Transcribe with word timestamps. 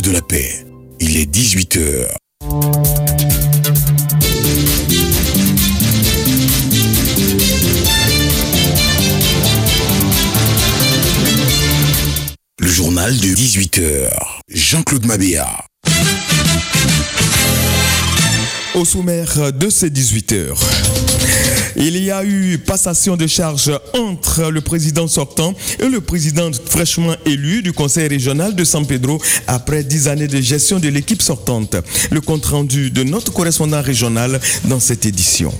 De 0.00 0.10
la 0.10 0.22
Paix. 0.22 0.64
Il 1.00 1.18
est 1.18 1.30
18h. 1.30 2.08
Le 12.58 12.66
journal 12.66 13.14
de 13.18 13.26
18h. 13.26 14.08
Jean-Claude 14.48 15.04
Mabéa. 15.04 15.46
Au 18.74 18.86
sommaire 18.86 19.52
de 19.52 19.68
ces 19.68 19.90
18 19.90 20.32
heures. 20.32 20.60
Il 21.76 21.96
y 22.02 22.10
a 22.10 22.24
eu 22.24 22.58
passation 22.58 23.16
de 23.16 23.26
charge 23.26 23.72
entre 23.98 24.50
le 24.50 24.60
président 24.60 25.08
sortant 25.08 25.54
et 25.80 25.88
le 25.88 26.00
président 26.00 26.50
fraîchement 26.66 27.14
élu 27.24 27.62
du 27.62 27.72
conseil 27.72 28.08
régional 28.08 28.54
de 28.54 28.64
San 28.64 28.86
Pedro 28.86 29.20
après 29.46 29.82
dix 29.82 30.08
années 30.08 30.28
de 30.28 30.40
gestion 30.40 30.78
de 30.78 30.88
l'équipe 30.88 31.22
sortante. 31.22 31.76
Le 32.10 32.20
compte 32.20 32.44
rendu 32.46 32.90
de 32.90 33.02
notre 33.02 33.32
correspondant 33.32 33.80
régional 33.82 34.40
dans 34.64 34.80
cette 34.80 35.06
édition. 35.06 35.52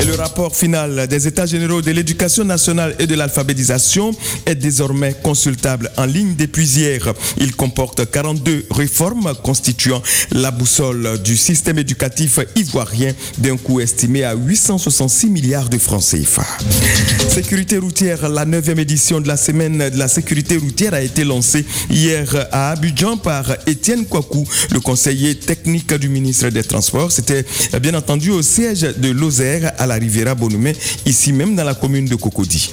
Et 0.00 0.04
le 0.04 0.14
rapport 0.14 0.54
final 0.54 1.06
des 1.08 1.26
États 1.26 1.46
généraux 1.46 1.82
de 1.82 1.90
l'éducation 1.90 2.44
nationale 2.44 2.94
et 2.98 3.06
de 3.06 3.14
l'alphabétisation 3.14 4.12
est 4.46 4.54
désormais 4.54 5.14
consultable 5.22 5.90
en 5.96 6.04
ligne 6.06 6.34
depuis 6.36 6.66
hier. 6.66 7.12
Il 7.38 7.54
comporte 7.54 8.10
42 8.10 8.66
réformes 8.70 9.32
constituant 9.42 10.02
la 10.32 10.50
boussole 10.50 11.20
du 11.22 11.36
système 11.36 11.78
éducatif 11.78 12.40
ivoirien 12.56 13.12
d'un 13.38 13.56
coût 13.56 13.80
estimé 13.80 14.24
à 14.24 14.34
866 14.34 15.29
milliards 15.30 15.68
de 15.68 15.78
francs 15.78 16.02
CFA. 16.02 16.44
Sécurité 17.28 17.78
routière, 17.78 18.28
la 18.28 18.44
neuvième 18.44 18.78
édition 18.78 19.20
de 19.20 19.28
la 19.28 19.36
semaine 19.36 19.90
de 19.90 19.98
la 19.98 20.08
sécurité 20.08 20.56
routière 20.56 20.94
a 20.94 21.00
été 21.00 21.24
lancée 21.24 21.64
hier 21.88 22.48
à 22.52 22.72
Abidjan 22.72 23.16
par 23.16 23.44
Étienne 23.66 24.04
Kouakou, 24.06 24.46
le 24.72 24.80
conseiller 24.80 25.36
technique 25.36 25.94
du 25.94 26.08
ministre 26.08 26.48
des 26.48 26.64
Transports. 26.64 27.12
C'était 27.12 27.44
bien 27.80 27.94
entendu 27.94 28.30
au 28.30 28.42
siège 28.42 28.80
de 28.80 29.10
Lozère 29.10 29.72
à 29.78 29.86
la 29.86 29.94
Riviera 29.94 30.34
Bonumé, 30.34 30.74
ici 31.06 31.32
même 31.32 31.54
dans 31.54 31.64
la 31.64 31.74
commune 31.74 32.06
de 32.06 32.16
Cocody. 32.16 32.72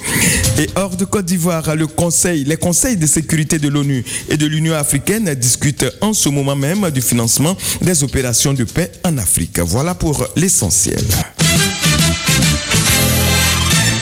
Et 0.58 0.68
hors 0.74 0.96
de 0.96 1.04
Côte 1.04 1.26
d'Ivoire, 1.26 1.76
le 1.76 1.86
conseil, 1.86 2.44
les 2.44 2.56
conseils 2.56 2.96
de 2.96 3.06
sécurité 3.06 3.58
de 3.58 3.68
l'ONU 3.68 4.04
et 4.28 4.36
de 4.36 4.46
l'Union 4.46 4.74
africaine 4.74 5.32
discutent 5.34 5.86
en 6.00 6.12
ce 6.12 6.28
moment 6.28 6.56
même 6.56 6.90
du 6.90 7.00
financement 7.00 7.56
des 7.80 8.02
opérations 8.02 8.52
de 8.52 8.64
paix 8.64 8.90
en 9.04 9.16
Afrique. 9.18 9.60
Voilà 9.60 9.94
pour 9.94 10.26
l'essentiel. 10.36 11.04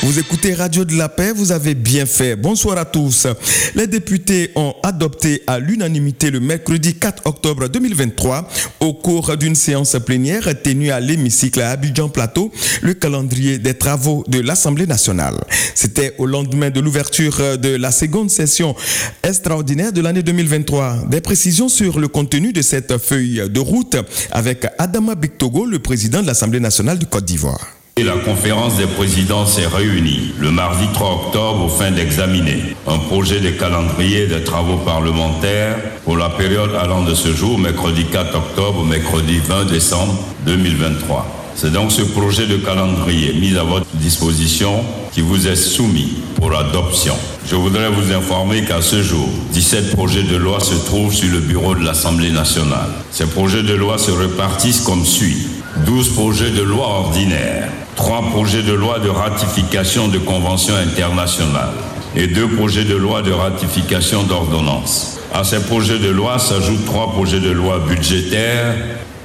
Vous 0.07 0.21
écoutez 0.21 0.55
Radio 0.55 0.85
de 0.85 0.95
la 0.97 1.09
Paix, 1.09 1.33
vous 1.35 1.51
avez 1.51 1.75
bien 1.75 2.07
fait. 2.07 2.37
Bonsoir 2.37 2.79
à 2.79 2.85
tous. 2.85 3.27
Les 3.75 3.89
députés 3.89 4.53
ont 4.55 4.73
adopté 4.85 5.43
à 5.49 5.59
l'unanimité 5.59 6.31
le 6.31 6.39
mercredi 6.39 6.95
4 6.95 7.27
octobre 7.27 7.67
2023, 7.67 8.49
au 8.79 8.95
cours 8.95 9.37
d'une 9.37 9.57
séance 9.57 9.97
plénière 10.07 10.49
tenue 10.63 10.93
à 10.93 11.01
l'hémicycle 11.01 11.61
à 11.61 11.71
Abidjan 11.73 12.09
Plateau, 12.09 12.53
le 12.83 12.95
calendrier 12.95 13.59
des 13.59 13.75
travaux 13.75 14.23
de 14.29 14.39
l'Assemblée 14.39 14.87
nationale. 14.87 15.43
C'était 15.75 16.15
au 16.19 16.27
lendemain 16.27 16.71
de 16.71 16.79
l'ouverture 16.79 17.59
de 17.59 17.75
la 17.75 17.91
seconde 17.91 18.31
session 18.31 18.77
extraordinaire 19.25 19.93
de 19.93 20.03
l'année 20.03 20.23
2023. 20.23 21.07
Des 21.11 21.21
précisions 21.21 21.69
sur 21.69 21.99
le 21.99 22.07
contenu 22.07 22.53
de 22.53 22.63
cette 22.63 22.97
feuille 22.99 23.43
de 23.51 23.59
route 23.61 23.97
avec 24.31 24.69
Adama 24.79 25.17
Bictogo, 25.17 25.67
le 25.67 25.81
président 25.81 26.23
de 26.23 26.29
l'Assemblée 26.29 26.61
nationale 26.61 26.97
du 26.97 27.07
Côte 27.07 27.25
d'Ivoire. 27.25 27.67
La 28.05 28.13
conférence 28.13 28.77
des 28.77 28.87
présidents 28.87 29.47
s'est 29.47 29.67
réunie 29.67 30.35
le 30.39 30.51
mardi 30.51 30.85
3 30.93 31.13
octobre 31.13 31.65
au 31.65 31.69
fin 31.69 31.91
d'examiner 31.91 32.77
un 32.87 32.99
projet 32.99 33.41
de 33.41 33.49
calendrier 33.49 34.27
des 34.27 34.45
travaux 34.45 34.77
parlementaires 34.77 35.79
pour 36.05 36.19
la 36.19 36.29
période 36.29 36.75
allant 36.79 37.05
de 37.05 37.15
ce 37.15 37.33
jour, 37.33 37.59
mercredi 37.59 38.05
4 38.05 38.37
octobre 38.37 38.81
au 38.81 38.85
mercredi 38.85 39.39
20 39.39 39.65
décembre 39.65 40.15
2023. 40.45 41.27
C'est 41.55 41.73
donc 41.73 41.91
ce 41.91 42.03
projet 42.03 42.47
de 42.47 42.59
calendrier 42.59 43.33
mis 43.33 43.57
à 43.57 43.63
votre 43.63 43.87
disposition 43.95 44.85
qui 45.13 45.23
vous 45.23 45.49
est 45.49 45.57
soumis 45.57 46.19
pour 46.35 46.55
adoption. 46.55 47.15
Je 47.47 47.57
voudrais 47.57 47.89
vous 47.89 48.13
informer 48.13 48.63
qu'à 48.67 48.83
ce 48.83 49.03
jour, 49.03 49.27
17 49.53 49.93
projets 49.93 50.25
de 50.25 50.37
loi 50.37 50.61
se 50.61 50.75
trouvent 50.85 51.15
sur 51.15 51.33
le 51.33 51.41
bureau 51.41 51.75
de 51.75 51.83
l'Assemblée 51.83 52.31
nationale. 52.31 52.91
Ces 53.11 53.25
projets 53.25 53.63
de 53.63 53.73
loi 53.73 53.97
se 53.97 54.11
répartissent 54.11 54.83
comme 54.83 55.07
suit. 55.07 55.47
12 55.87 56.11
projets 56.11 56.51
de 56.51 56.63
loi 56.63 56.87
ordinaires, 56.87 57.71
3 57.97 58.31
projets 58.31 58.63
de 58.63 58.73
loi 58.73 58.99
de 58.99 59.09
ratification 59.09 60.09
de 60.09 60.19
conventions 60.19 60.77
internationales 60.77 61.73
et 62.15 62.27
2 62.27 62.49
projets 62.49 62.85
de 62.85 62.95
loi 62.95 63.23
de 63.23 63.33
ratification 63.33 64.23
d'ordonnances. 64.23 65.19
À 65.35 65.45
ces 65.45 65.61
projets 65.61 65.99
de 65.99 66.11
loi 66.11 66.39
s'ajoutent 66.39 66.85
3 66.85 67.13
projets 67.13 67.41
de 67.41 67.51
loi 67.51 67.81
budgétaires 67.81 68.75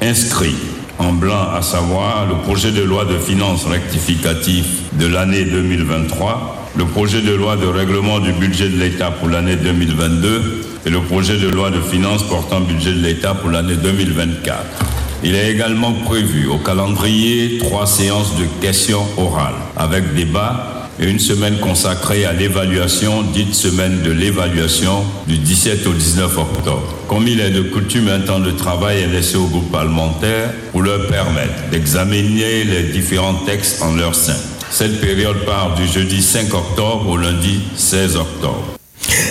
inscrits 0.02 0.56
en 1.00 1.14
blanc, 1.14 1.50
à 1.54 1.62
savoir 1.62 2.28
le 2.28 2.36
projet 2.44 2.72
de 2.72 2.82
loi 2.82 3.06
de 3.06 3.18
finances 3.18 3.66
rectificatif 3.66 4.66
de 4.94 5.08
l'année 5.08 5.46
2023, 5.46 6.70
le 6.78 6.86
projet 6.86 7.22
de 7.22 7.34
loi 7.34 7.58
de 7.58 7.68
règlement 7.68 8.20
du 8.20 8.32
budget 8.34 8.70
de 8.70 8.78
l'État 8.78 9.12
pour 9.12 9.28
l'année 9.28 9.58
2022 9.58 10.66
et 10.86 10.90
le 10.90 11.02
projet 11.02 11.38
de 11.38 11.50
loi 11.50 11.72
de 11.72 11.82
finances 11.82 12.24
portant 12.24 12.62
budget 12.62 12.94
de 12.94 13.02
l'État 13.02 13.34
pour 13.34 13.50
l'année 13.50 13.76
2024. 13.76 14.91
Il 15.24 15.36
est 15.36 15.52
également 15.52 15.94
prévu 15.94 16.48
au 16.48 16.58
calendrier 16.58 17.60
trois 17.60 17.86
séances 17.86 18.36
de 18.38 18.46
questions 18.60 19.06
orales 19.18 19.54
avec 19.78 20.16
débat 20.16 20.90
et 21.00 21.08
une 21.08 21.20
semaine 21.20 21.58
consacrée 21.60 22.26
à 22.26 22.34
l'évaluation, 22.34 23.22
dite 23.22 23.54
semaine 23.54 24.02
de 24.02 24.12
l'évaluation 24.12 25.04
du 25.28 25.38
17 25.38 25.86
au 25.86 25.94
19 25.94 26.38
octobre. 26.38 26.96
Comme 27.08 27.28
il 27.28 27.40
est 27.40 27.52
de 27.52 27.62
coutume, 27.62 28.08
un 28.08 28.22
temps 28.22 28.40
de 28.40 28.52
travail 28.52 29.02
est 29.02 29.08
laissé 29.08 29.38
au 29.38 29.46
groupe 29.46 29.72
parlementaire 29.72 30.52
pour 30.72 30.82
leur 30.82 31.08
permettre 31.08 31.70
d'examiner 31.72 32.64
les 32.64 32.84
différents 32.84 33.36
textes 33.46 33.82
en 33.84 33.96
leur 33.96 34.16
sein. 34.16 34.38
Cette 34.72 35.02
période 35.02 35.46
part 35.46 35.76
du 35.76 35.86
jeudi 35.86 36.22
5 36.22 36.54
octobre 36.54 37.10
au 37.10 37.18
lundi 37.18 37.60
16 37.76 38.16
octobre. 38.16 38.81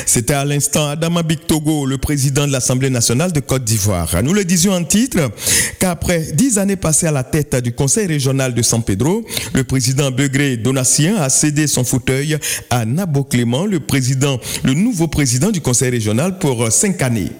C'était 0.06 0.34
à 0.34 0.44
l'instant 0.44 0.88
Adama 0.88 1.22
Bictogo, 1.22 1.86
le 1.86 1.98
président 1.98 2.46
de 2.46 2.52
l'Assemblée 2.52 2.90
nationale 2.90 3.32
de 3.32 3.40
Côte 3.40 3.64
d'Ivoire. 3.64 4.22
Nous 4.22 4.32
le 4.34 4.44
disions 4.44 4.72
en 4.72 4.84
titre 4.84 5.30
qu'après 5.78 6.32
dix 6.32 6.58
années 6.58 6.76
passées 6.76 7.06
à 7.06 7.12
la 7.12 7.24
tête 7.24 7.56
du 7.56 7.72
Conseil 7.72 8.06
régional 8.06 8.54
de 8.54 8.62
San 8.62 8.82
Pedro, 8.82 9.24
le 9.54 9.64
président 9.64 10.10
Begré 10.10 10.56
Donatien 10.56 11.16
a 11.16 11.28
cédé 11.28 11.66
son 11.66 11.84
fauteuil 11.84 12.38
à 12.70 12.84
Nabo 12.84 13.24
Clément, 13.24 13.66
le 13.66 13.80
le 14.64 14.74
nouveau 14.74 15.08
président 15.08 15.50
du 15.50 15.60
Conseil 15.60 15.90
régional 15.90 16.38
pour 16.38 16.70
cinq 16.70 17.02
années. 17.02 17.30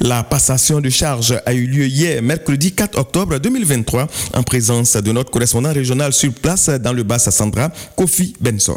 La 0.00 0.22
passation 0.22 0.80
de 0.80 0.90
charge 0.90 1.40
a 1.44 1.54
eu 1.54 1.66
lieu 1.66 1.86
hier, 1.86 2.22
mercredi 2.22 2.72
4 2.72 2.98
octobre 2.98 3.38
2023, 3.38 4.06
en 4.34 4.42
présence 4.42 4.96
de 4.96 5.12
notre 5.12 5.30
correspondant 5.30 5.72
régional 5.72 6.12
sur 6.12 6.32
place 6.32 6.68
dans 6.68 6.92
le 6.92 7.02
Bas-Sassandra, 7.02 7.70
Kofi 7.96 8.34
Benson. 8.40 8.76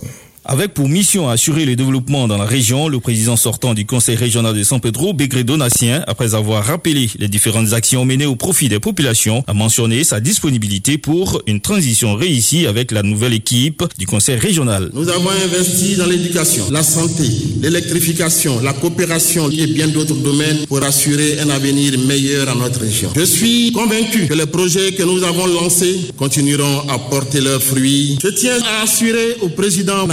Avec 0.51 0.73
pour 0.73 0.89
mission 0.89 1.29
assurer 1.29 1.63
le 1.63 1.75
développement 1.75 2.27
dans 2.27 2.37
la 2.37 2.45
région, 2.45 2.87
le 2.87 2.99
président 2.99 3.35
sortant 3.35 3.75
du 3.75 3.85
Conseil 3.85 4.15
régional 4.15 4.57
de 4.57 4.63
San 4.63 4.81
Pedro, 4.81 5.13
Begré 5.13 5.43
Donatien, 5.43 6.03
après 6.07 6.33
avoir 6.33 6.65
rappelé 6.65 7.07
les 7.19 7.27
différentes 7.27 7.73
actions 7.73 8.03
menées 8.03 8.25
au 8.25 8.35
profit 8.35 8.67
des 8.67 8.79
populations, 8.79 9.43
a 9.45 9.53
mentionné 9.53 10.03
sa 10.03 10.19
disponibilité 10.19 10.97
pour 10.97 11.39
une 11.45 11.61
transition 11.61 12.15
réussie 12.15 12.65
avec 12.65 12.91
la 12.91 13.03
nouvelle 13.03 13.35
équipe 13.35 13.83
du 13.99 14.07
Conseil 14.07 14.37
régional. 14.37 14.89
Nous 14.91 15.07
avons 15.09 15.29
investi 15.29 15.97
dans 15.97 16.07
l'éducation, 16.07 16.65
la 16.71 16.81
santé, 16.81 17.25
l'électrification, 17.61 18.59
la 18.59 18.73
coopération 18.73 19.51
et 19.51 19.67
bien 19.67 19.87
d'autres 19.87 20.15
domaines 20.15 20.65
pour 20.65 20.81
assurer 20.81 21.39
un 21.41 21.51
avenir 21.51 21.93
meilleur 21.99 22.49
à 22.49 22.55
notre 22.55 22.79
région. 22.79 23.11
Je 23.15 23.21
suis 23.21 23.71
convaincu 23.71 24.25
que 24.25 24.33
les 24.33 24.47
projets 24.47 24.93
que 24.93 25.03
nous 25.03 25.23
avons 25.23 25.45
lancés 25.45 26.09
continueront 26.17 26.89
à 26.89 26.97
porter 26.97 27.39
leurs 27.39 27.61
fruits. 27.61 28.17
Je 28.19 28.29
tiens 28.29 28.57
à 28.65 28.81
assurer 28.81 29.35
au 29.41 29.49
président 29.49 30.07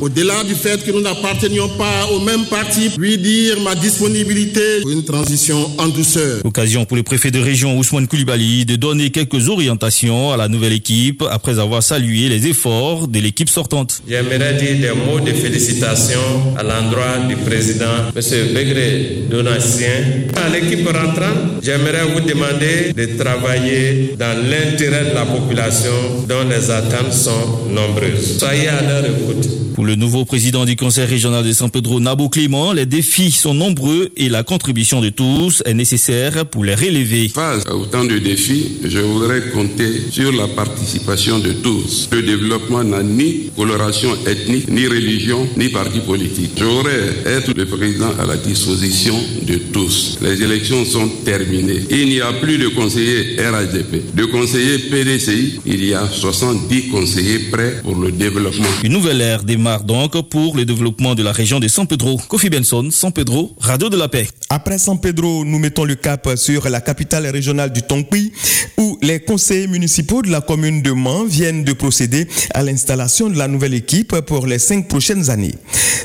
Au-delà 0.00 0.42
du 0.42 0.54
fait 0.54 0.84
que 0.84 0.90
nous 0.90 1.00
n'appartenions 1.00 1.68
pas 1.68 2.06
au 2.12 2.20
même 2.20 2.44
parti, 2.46 2.90
lui 2.98 3.16
dire 3.16 3.60
ma 3.60 3.74
disponibilité 3.76 4.80
pour 4.82 4.90
une 4.90 5.04
transition 5.04 5.70
en 5.78 5.86
douceur. 5.88 6.40
Occasion 6.44 6.84
pour 6.84 6.96
le 6.96 7.04
préfet 7.04 7.30
de 7.30 7.38
région 7.38 7.78
Ousmane 7.78 8.08
Koulibaly 8.08 8.64
de 8.64 8.74
donner 8.76 9.10
quelques 9.10 9.48
orientations 9.48 10.32
à 10.32 10.36
la 10.36 10.48
nouvelle 10.48 10.72
équipe 10.72 11.22
après 11.30 11.58
avoir 11.60 11.82
salué 11.82 12.28
les 12.28 12.48
efforts 12.48 13.06
de 13.06 13.20
l'équipe 13.20 13.48
sortante. 13.48 14.02
J'aimerais 14.08 14.54
dire 14.54 14.80
des 14.80 15.00
mots 15.00 15.20
de 15.20 15.32
félicitations 15.32 16.56
à 16.56 16.62
l'endroit 16.64 17.18
du 17.28 17.36
président, 17.36 18.10
M. 18.16 18.22
Begré 18.54 19.22
Donatien. 19.30 20.26
À 20.36 20.48
l'équipe 20.48 20.86
rentrante, 20.86 21.62
j'aimerais 21.62 22.04
vous 22.12 22.20
demander 22.20 22.92
de 22.96 23.16
travailler 23.22 24.14
dans 24.18 24.36
l'intérêt 24.50 25.10
de 25.10 25.14
la 25.14 25.26
population 25.26 25.92
dont 26.28 26.48
les 26.48 26.70
attentes 26.70 27.12
sont 27.12 27.68
nombreuses. 27.70 28.38
Soyez 28.38 28.68
à 28.68 28.82
leur 28.82 29.04
écoute 29.04 29.67
Pour 29.78 29.86
le 29.86 29.94
nouveau 29.94 30.24
président 30.24 30.64
du 30.64 30.74
conseil 30.74 31.04
régional 31.04 31.44
de 31.46 31.52
San 31.52 31.70
Pedro, 31.70 32.00
Nabo 32.00 32.28
Clément, 32.28 32.72
les 32.72 32.84
défis 32.84 33.30
sont 33.30 33.54
nombreux 33.54 34.08
et 34.16 34.28
la 34.28 34.42
contribution 34.42 35.00
de 35.00 35.08
tous 35.08 35.62
est 35.64 35.72
nécessaire 35.72 36.46
pour 36.46 36.64
les 36.64 36.74
relever. 36.74 37.28
Face 37.28 37.64
à 37.64 37.76
autant 37.76 38.04
de 38.04 38.18
défis, 38.18 38.78
je 38.84 38.98
voudrais 38.98 39.40
compter 39.50 40.02
sur 40.10 40.32
la 40.32 40.48
participation 40.48 41.38
de 41.38 41.52
tous. 41.52 42.08
Le 42.10 42.22
développement 42.22 42.82
n'a 42.82 43.04
ni 43.04 43.50
coloration 43.54 44.08
ethnique, 44.26 44.68
ni 44.68 44.88
religion, 44.88 45.46
ni 45.56 45.68
parti 45.68 46.00
politique. 46.00 46.50
Je 46.56 46.64
voudrais 46.64 47.14
être 47.26 47.56
le 47.56 47.64
président 47.66 48.10
à 48.18 48.26
la 48.26 48.36
disposition 48.36 49.14
de 49.46 49.58
tous. 49.72 50.18
Les 50.20 50.42
élections 50.42 50.84
sont 50.84 51.08
terminées. 51.24 51.84
Il 51.88 52.08
n'y 52.08 52.20
a 52.20 52.32
plus 52.32 52.58
de 52.58 52.66
conseillers 52.66 53.36
RHDP. 53.38 54.12
De 54.16 54.24
conseillers 54.24 54.78
PDCI, 54.90 55.60
il 55.66 55.84
y 55.84 55.94
a 55.94 56.04
70 56.10 56.88
conseillers 56.88 57.38
prêts 57.52 57.76
pour 57.84 57.94
le 57.94 58.10
développement. 58.10 58.66
Une 58.82 58.94
nouvelle 58.94 59.20
ère 59.20 59.44
démarre 59.44 59.67
donc 59.76 60.28
pour 60.28 60.56
le 60.56 60.64
développement 60.64 61.14
de 61.14 61.22
la 61.22 61.32
région 61.32 61.60
de 61.60 61.68
San 61.68 61.86
Pedro. 61.86 62.18
Kofi 62.28 62.48
Benson, 62.48 62.88
San 62.90 63.12
Pedro, 63.12 63.54
Radio 63.60 63.88
de 63.88 63.96
la 63.96 64.08
Paix. 64.08 64.26
Après 64.48 64.78
San 64.78 64.98
Pedro, 64.98 65.44
nous 65.44 65.58
mettons 65.58 65.84
le 65.84 65.94
cap 65.94 66.28
sur 66.36 66.68
la 66.68 66.80
capitale 66.80 67.26
régionale 67.26 67.72
du 67.72 67.82
Tonpi, 67.82 68.32
où 68.78 68.87
les 69.02 69.20
conseillers 69.20 69.66
municipaux 69.66 70.22
de 70.22 70.30
la 70.30 70.40
commune 70.40 70.82
de 70.82 70.92
Mans 70.92 71.24
viennent 71.24 71.64
de 71.64 71.72
procéder 71.72 72.26
à 72.54 72.62
l'installation 72.62 73.28
de 73.28 73.38
la 73.38 73.48
nouvelle 73.48 73.74
équipe 73.74 74.20
pour 74.20 74.46
les 74.46 74.58
cinq 74.58 74.88
prochaines 74.88 75.30
années. 75.30 75.54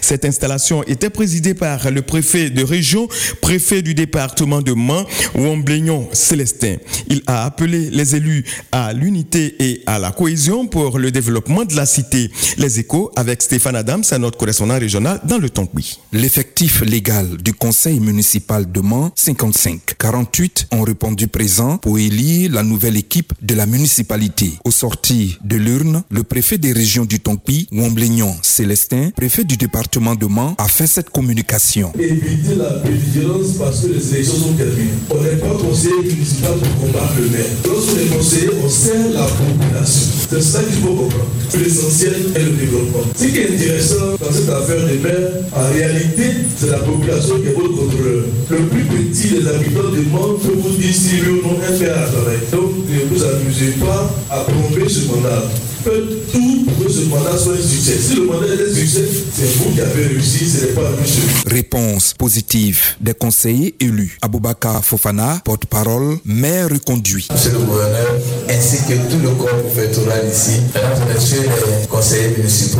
Cette 0.01 0.25
installation 0.25 0.83
était 0.83 1.09
présidée 1.09 1.53
par 1.53 1.89
le 1.89 2.01
préfet 2.01 2.49
de 2.49 2.63
région, 2.63 3.07
préfet 3.41 3.81
du 3.81 3.93
département 3.93 4.61
de 4.61 4.73
Mans, 4.73 5.05
Womblignon 5.33 6.09
Célestin. 6.11 6.75
Il 7.07 7.21
a 7.25 7.45
appelé 7.45 7.89
les 7.89 8.15
élus 8.15 8.43
à 8.71 8.91
l'unité 8.91 9.55
et 9.59 9.81
à 9.85 9.99
la 9.99 10.11
cohésion 10.11 10.67
pour 10.67 10.99
le 10.99 11.09
développement 11.09 11.63
de 11.63 11.75
la 11.75 11.85
cité. 11.85 12.29
Les 12.57 12.79
échos 12.79 13.11
avec 13.15 13.41
Stéphane 13.41 13.77
Adams, 13.77 14.03
notre 14.19 14.37
correspondant 14.37 14.77
régional 14.77 15.21
dans 15.23 15.37
le 15.37 15.49
Tonpi. 15.49 15.99
L'effectif 16.11 16.81
légal 16.81 17.37
du 17.37 17.53
conseil 17.53 17.99
municipal 17.99 18.69
de 18.69 18.81
Mans, 18.81 19.11
55. 19.15 19.95
48 19.97 20.67
ont 20.71 20.81
répondu 20.81 21.27
présent 21.27 21.77
pour 21.77 21.97
élire 21.97 22.51
la 22.51 22.63
nouvelle 22.63 22.82
équipe 22.91 23.33
de 23.41 23.55
la 23.55 23.65
municipalité. 23.65 24.53
Au 24.63 24.71
sorti 24.71 25.37
de 25.43 25.55
l'urne, 25.55 26.03
le 26.09 26.23
préfet 26.23 26.57
des 26.57 26.73
régions 26.73 27.05
du 27.05 27.19
Tonpi, 27.19 27.67
Womblignon 27.71 28.35
Célestin, 28.41 29.09
préfet 29.15 29.43
du 29.43 29.57
département 29.57 30.15
de 30.15 30.25
Mans, 30.25 30.55
a 30.57 30.67
fait 30.67 30.87
cette 30.87 31.09
communication. 31.09 31.91
Éviter 31.97 32.55
la 32.55 32.81
vigilance 32.83 33.57
parce 33.57 33.81
que 33.81 33.87
les 33.87 34.13
élections 34.15 34.35
sont 34.35 34.53
terminées. 34.53 34.89
On 35.09 35.21
n'est 35.21 35.37
pas 35.37 35.55
conseiller 35.59 36.03
municipal 36.03 36.53
pour 36.57 36.87
combattre 36.87 37.13
le 37.19 37.29
maire. 37.29 37.45
Lorsqu'on 37.65 37.97
est 37.97 38.17
conseiller, 38.17 38.49
on 38.63 38.69
sert 38.69 39.09
la 39.13 39.25
population. 39.25 40.09
C'est 40.29 40.41
ça 40.41 40.63
qu'il 40.63 40.81
faut 40.81 40.95
comprendre. 40.95 41.25
L'essentiel 41.57 42.13
est 42.35 42.43
le 42.43 42.51
développement. 42.51 43.03
Ce 43.15 43.25
qui 43.25 43.37
est 43.37 43.53
intéressant 43.53 44.17
dans 44.19 44.31
cette 44.31 44.49
affaire 44.49 44.87
des 44.87 44.97
maires, 44.97 45.29
en 45.55 45.73
réalité, 45.73 46.23
c'est 46.57 46.69
la 46.69 46.79
population 46.79 47.39
qui 47.39 47.47
est 47.47 47.53
votre 47.53 47.75
contrôleur. 47.75 48.25
Le 48.49 48.57
plus 48.67 48.83
petit 48.83 49.29
des 49.29 49.47
habitants 49.47 49.91
du 49.91 50.01
monde 50.07 50.41
peut 50.41 50.57
vous 50.57 50.75
dire 50.77 50.93
si 50.93 51.17
lui 51.17 51.39
ou 51.39 51.49
un 51.49 51.63
à 51.63 52.07
travailler. 52.07 52.39
Donc, 52.51 52.72
ne 52.87 53.05
vous 53.05 53.23
amusez 53.23 53.71
pas 53.73 54.09
à 54.29 54.39
tromper 54.39 54.89
ce 54.89 55.07
mandat. 55.07 55.43
Tout 55.83 56.65
pour 56.65 56.85
que 56.85 56.91
ce 56.91 57.01
mandat 57.09 57.37
soit 57.37 57.53
un 57.53 57.61
succès. 57.61 57.97
Si 57.99 58.15
le 58.15 58.23
mandat 58.23 58.47
est 58.47 58.71
un 58.71 58.73
succès, 58.73 59.03
c'est 59.35 59.57
vous 59.57 59.71
qui 59.71 59.81
avez 59.81 60.07
réussi, 60.07 60.49
ce 60.49 60.65
n'est 60.65 60.71
pas 60.71 60.89
monsieur. 61.01 61.23
Réponse 61.45 62.13
positive 62.13 62.79
des 63.01 63.13
conseillers 63.13 63.75
élus. 63.81 64.17
Aboubakar 64.21 64.85
Fofana, 64.85 65.41
porte-parole, 65.43 66.19
maire 66.23 66.69
reconduit. 66.69 67.27
Monsieur 67.33 67.51
le 67.51 67.59
gouverneur, 67.59 68.15
ainsi 68.49 68.77
que 68.87 68.93
tout 69.11 69.19
le 69.21 69.29
corps 69.31 69.61
préfectoral 69.63 70.23
ici, 70.31 70.61
mesdames 70.73 71.09
et 71.09 71.13
messieurs 71.13 71.41
les 71.41 71.87
conseillers 71.87 72.33
municipaux, 72.37 72.79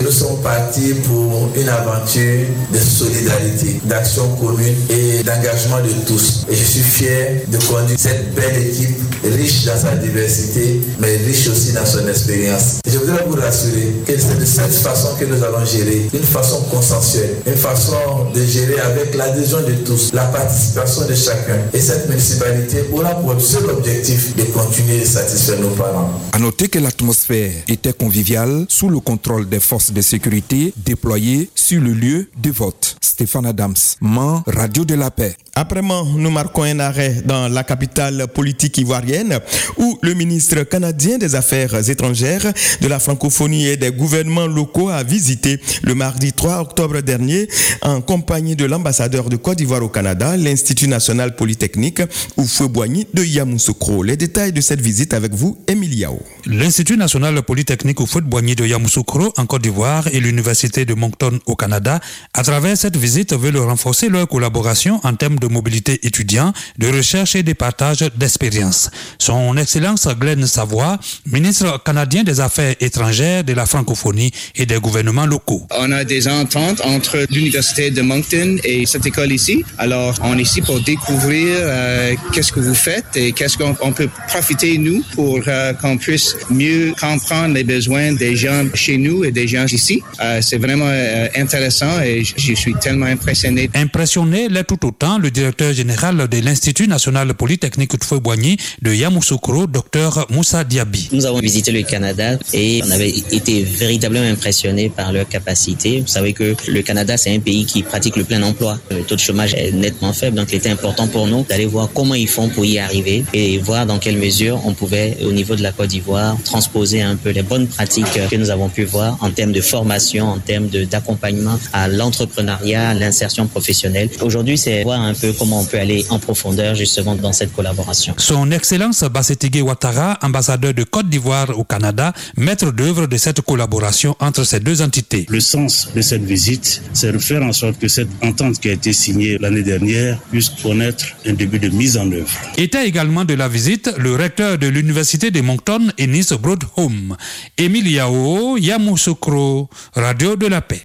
nous 0.00 0.10
sommes 0.12 0.40
partis 0.42 0.94
pour 1.04 1.50
une 1.56 1.68
aventure 1.68 2.46
de 2.72 2.78
solidarité, 2.78 3.80
d'action 3.84 4.28
commune 4.36 4.74
et 4.88 5.24
d'engagement 5.24 5.80
de 5.80 5.90
tous. 6.06 6.46
Et 6.48 6.54
je 6.54 6.62
suis 6.64 6.80
fier 6.80 7.42
de 7.48 7.58
conduire 7.58 7.98
cette 7.98 8.34
belle 8.36 8.62
équipe, 8.68 8.96
riche 9.24 9.64
dans 9.64 9.76
sa 9.76 9.96
diversité, 9.96 10.80
mais 11.00 11.16
riche 11.16 11.48
aussi 11.48 11.72
dans 11.72 11.84
son 11.84 12.06
expérience. 12.36 12.80
Je 12.86 12.98
voudrais 12.98 13.24
vous 13.26 13.36
rassurer 13.36 13.92
que 14.06 14.18
c'est 14.18 14.38
de 14.38 14.44
cette 14.44 14.72
façon 14.72 15.16
que 15.18 15.24
nous 15.24 15.42
allons 15.42 15.64
gérer, 15.64 16.08
une 16.12 16.22
façon 16.22 16.62
consensuelle, 16.70 17.36
une 17.46 17.56
façon 17.56 18.30
de 18.34 18.44
gérer 18.44 18.80
avec 18.80 19.14
l'adhésion 19.14 19.58
de 19.62 19.72
tous, 19.84 20.12
la 20.12 20.24
participation 20.26 21.06
de 21.06 21.14
chacun. 21.14 21.58
Et 21.72 21.80
cette 21.80 22.08
municipalité 22.08 22.84
aura 22.92 23.14
pour 23.16 23.40
seul 23.40 23.68
objectif 23.70 24.36
de 24.36 24.44
continuer 24.44 25.00
de 25.00 25.04
satisfaire 25.04 25.60
nos 25.60 25.70
parents. 25.70 26.10
À 26.32 26.38
noter 26.38 26.68
que 26.68 26.78
l'atmosphère 26.78 27.52
était 27.68 27.92
conviviale 27.92 28.66
sous 28.68 28.88
le 28.88 29.00
contrôle 29.00 29.48
des 29.48 29.60
forces 29.60 29.92
de 29.92 30.00
sécurité 30.00 30.72
déployées 30.76 31.50
sur 31.54 31.80
le 31.80 31.92
lieu 31.92 32.28
de 32.40 32.50
vote. 32.50 32.96
Stéphane 33.00 33.46
Adams, 33.46 33.74
Mans, 34.00 34.42
Radio 34.46 34.84
de 34.84 34.94
la 34.94 35.10
Paix. 35.10 35.36
Après 35.54 35.80
Mans, 35.80 36.04
nous 36.04 36.30
marquons 36.30 36.64
un 36.64 36.80
arrêt 36.80 37.22
dans 37.24 37.48
la 37.48 37.64
capitale 37.64 38.26
politique 38.28 38.76
ivoirienne 38.76 39.40
où 39.78 39.98
le 40.02 40.12
ministre 40.12 40.62
canadien 40.64 41.16
des 41.16 41.34
Affaires 41.34 41.88
étrangères, 41.88 42.25
de 42.26 42.88
la 42.88 42.98
francophonie 42.98 43.66
et 43.66 43.76
des 43.76 43.92
gouvernements 43.92 44.48
locaux 44.48 44.88
a 44.88 45.02
visité 45.04 45.60
le 45.82 45.94
mardi 45.94 46.32
3 46.32 46.60
octobre 46.60 47.00
dernier 47.00 47.48
en 47.82 48.00
compagnie 48.00 48.56
de 48.56 48.64
l'ambassadeur 48.64 49.28
de 49.28 49.36
Côte 49.36 49.58
d'Ivoire 49.58 49.82
au 49.82 49.88
Canada, 49.88 50.36
l'Institut 50.36 50.88
national 50.88 51.36
polytechnique 51.36 52.02
Oufoué-Boigny 52.36 53.06
de 53.14 53.22
Yamoussoukro. 53.22 54.02
Les 54.02 54.16
détails 54.16 54.52
de 54.52 54.60
cette 54.60 54.80
visite 54.80 55.14
avec 55.14 55.34
vous, 55.34 55.56
Emiliao. 55.68 56.20
L'Institut 56.46 56.96
national 56.96 57.40
polytechnique 57.42 58.00
Oufoué-Boigny 58.00 58.56
de 58.56 58.66
Yamoussoukro 58.66 59.32
en 59.36 59.46
Côte 59.46 59.62
d'Ivoire 59.62 60.08
et 60.08 60.18
l'Université 60.18 60.84
de 60.84 60.94
Moncton 60.94 61.38
au 61.46 61.54
Canada, 61.54 62.00
à 62.34 62.42
travers 62.42 62.76
cette 62.76 62.96
visite, 62.96 63.34
veulent 63.34 63.56
renforcer 63.58 64.08
leur 64.08 64.26
collaboration 64.26 65.00
en 65.04 65.14
termes 65.14 65.38
de 65.38 65.46
mobilité 65.46 66.04
étudiant, 66.04 66.52
de 66.78 66.88
recherche 66.88 67.36
et 67.36 67.44
de 67.44 67.52
partage 67.52 68.04
d'expériences. 68.16 68.90
Son 69.18 69.56
Excellence 69.56 70.08
Glenn 70.18 70.44
Savoie, 70.46 70.98
ministre 71.26 71.82
canadien 71.84 72.15
des 72.24 72.40
Affaires 72.40 72.74
étrangères, 72.80 73.44
de 73.44 73.52
la 73.52 73.66
francophonie 73.66 74.30
et 74.54 74.66
des 74.66 74.78
gouvernements 74.78 75.26
locaux. 75.26 75.66
On 75.78 75.92
a 75.92 76.04
des 76.04 76.28
ententes 76.28 76.80
entre 76.84 77.26
l'Université 77.30 77.90
de 77.90 78.02
Moncton 78.02 78.56
et 78.64 78.86
cette 78.86 79.06
école 79.06 79.32
ici. 79.32 79.64
Alors, 79.78 80.14
on 80.22 80.38
est 80.38 80.42
ici 80.42 80.60
pour 80.62 80.80
découvrir 80.80 81.46
euh, 81.48 82.14
qu'est-ce 82.32 82.52
que 82.52 82.60
vous 82.60 82.74
faites 82.74 83.04
et 83.16 83.32
qu'est-ce 83.32 83.58
qu'on 83.58 83.76
on 83.80 83.92
peut 83.92 84.08
profiter, 84.28 84.78
nous, 84.78 85.02
pour 85.14 85.40
euh, 85.46 85.72
qu'on 85.74 85.96
puisse 85.96 86.36
mieux 86.50 86.92
comprendre 87.00 87.54
les 87.54 87.64
besoins 87.64 88.12
des 88.12 88.36
gens 88.36 88.64
chez 88.74 88.96
nous 88.96 89.24
et 89.24 89.32
des 89.32 89.48
gens 89.48 89.66
ici. 89.66 90.02
Euh, 90.20 90.40
C'est 90.42 90.58
vraiment 90.58 90.88
euh, 90.88 91.28
intéressant 91.36 92.00
et 92.00 92.22
je 92.24 92.54
suis 92.54 92.74
tellement 92.74 93.06
impressionné. 93.06 93.70
Impressionné 93.74 94.48
l'est 94.48 94.64
tout 94.64 94.84
autant 94.86 95.18
le 95.18 95.30
directeur 95.30 95.72
général 95.72 96.28
de 96.28 96.38
l'Institut 96.40 96.88
national 96.88 97.34
polytechnique 97.34 97.92
Boigny 98.22 98.56
de 98.82 98.92
Yamoussoukro, 98.92 99.66
Dr 99.66 100.26
Moussa 100.30 100.64
Diaby. 100.64 101.08
Nous 101.12 101.26
avons 101.26 101.40
visité 101.40 101.72
le 101.72 101.82
Canada 101.82 102.05
et 102.52 102.82
on 102.84 102.90
avait 102.90 103.10
été 103.10 103.62
véritablement 103.62 104.26
impressionnés 104.26 104.88
par 104.88 105.12
leur 105.12 105.28
capacité. 105.28 106.00
Vous 106.00 106.06
savez 106.06 106.32
que 106.32 106.54
le 106.68 106.82
Canada, 106.82 107.16
c'est 107.16 107.34
un 107.34 107.40
pays 107.40 107.64
qui 107.64 107.82
pratique 107.82 108.16
le 108.16 108.24
plein 108.24 108.42
emploi. 108.42 108.78
Le 108.90 109.02
taux 109.02 109.16
de 109.16 109.20
chômage 109.20 109.54
est 109.54 109.72
nettement 109.72 110.12
faible, 110.12 110.36
donc 110.36 110.48
il 110.52 110.56
était 110.56 110.70
important 110.70 111.06
pour 111.06 111.26
nous 111.26 111.44
d'aller 111.48 111.66
voir 111.66 111.88
comment 111.92 112.14
ils 112.14 112.28
font 112.28 112.48
pour 112.48 112.64
y 112.64 112.78
arriver 112.78 113.24
et 113.32 113.58
voir 113.58 113.86
dans 113.86 113.98
quelle 113.98 114.18
mesure 114.18 114.60
on 114.64 114.72
pouvait, 114.72 115.16
au 115.24 115.32
niveau 115.32 115.56
de 115.56 115.62
la 115.62 115.72
Côte 115.72 115.88
d'Ivoire, 115.88 116.36
transposer 116.44 117.02
un 117.02 117.16
peu 117.16 117.30
les 117.30 117.42
bonnes 117.42 117.66
pratiques 117.66 118.06
que 118.30 118.36
nous 118.36 118.50
avons 118.50 118.68
pu 118.68 118.84
voir 118.84 119.16
en 119.20 119.30
termes 119.30 119.52
de 119.52 119.60
formation, 119.60 120.26
en 120.26 120.38
termes 120.38 120.68
d'accompagnement 120.68 121.58
à 121.72 121.88
l'entrepreneuriat, 121.88 122.94
l'insertion 122.94 123.46
professionnelle. 123.46 124.08
Aujourd'hui, 124.20 124.58
c'est 124.58 124.82
voir 124.82 125.00
un 125.00 125.14
peu 125.14 125.32
comment 125.32 125.60
on 125.60 125.64
peut 125.64 125.78
aller 125.78 126.04
en 126.10 126.18
profondeur 126.18 126.74
justement 126.74 127.14
dans 127.14 127.32
cette 127.32 127.52
collaboration. 127.52 128.14
Son 128.18 128.50
Excellence 128.50 129.02
Bassetigé 129.04 129.62
Ouattara, 129.62 130.18
ambassadeur 130.22 130.74
de 130.74 130.84
Côte 130.84 131.08
d'Ivoire 131.08 131.58
au 131.58 131.64
Canada, 131.64 131.95
maître 132.36 132.70
d'œuvre 132.72 133.06
de 133.06 133.16
cette 133.16 133.40
collaboration 133.40 134.16
entre 134.20 134.44
ces 134.44 134.60
deux 134.60 134.82
entités. 134.82 135.26
Le 135.28 135.40
sens 135.40 135.88
de 135.94 136.00
cette 136.00 136.24
visite, 136.24 136.82
c'est 136.92 137.12
de 137.12 137.18
faire 137.18 137.42
en 137.42 137.52
sorte 137.52 137.78
que 137.78 137.88
cette 137.88 138.08
entente 138.22 138.58
qui 138.60 138.68
a 138.68 138.72
été 138.72 138.92
signée 138.92 139.38
l'année 139.38 139.62
dernière 139.62 140.18
puisse 140.30 140.48
connaître 140.48 141.04
un 141.26 141.32
début 141.32 141.58
de 141.58 141.68
mise 141.68 141.96
en 141.96 142.10
œuvre. 142.10 142.30
Était 142.56 142.86
également 142.86 143.24
de 143.24 143.34
la 143.34 143.48
visite 143.48 143.90
le 143.98 144.14
recteur 144.14 144.58
de 144.58 144.66
l'Université 144.66 145.30
de 145.30 145.40
Moncton, 145.40 145.88
Ennis 145.98 146.28
Broadhome. 146.40 147.16
Émile 147.58 147.88
Yao, 147.88 148.56
Yamoussoukro, 148.56 149.68
Radio 149.94 150.36
de 150.36 150.46
la 150.46 150.60
Paix. 150.60 150.82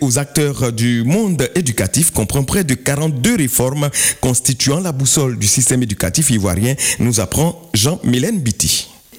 aux 0.00 0.18
acteurs 0.18 0.72
du 0.72 1.04
monde 1.04 1.50
éducatif 1.54 2.10
comprend 2.10 2.42
près 2.42 2.64
de 2.64 2.72
42 2.74 3.36
réformes 3.36 3.90
constituant 4.20 4.80
la 4.80 4.92
boussole 4.92 5.38
du 5.38 5.46
système 5.46 5.82
éducatif 5.82 6.21
ivoirien, 6.30 6.74
nous 6.98 7.20
apprend 7.20 7.70
Jean-Mylène 7.74 8.40
Bitti. 8.40 8.51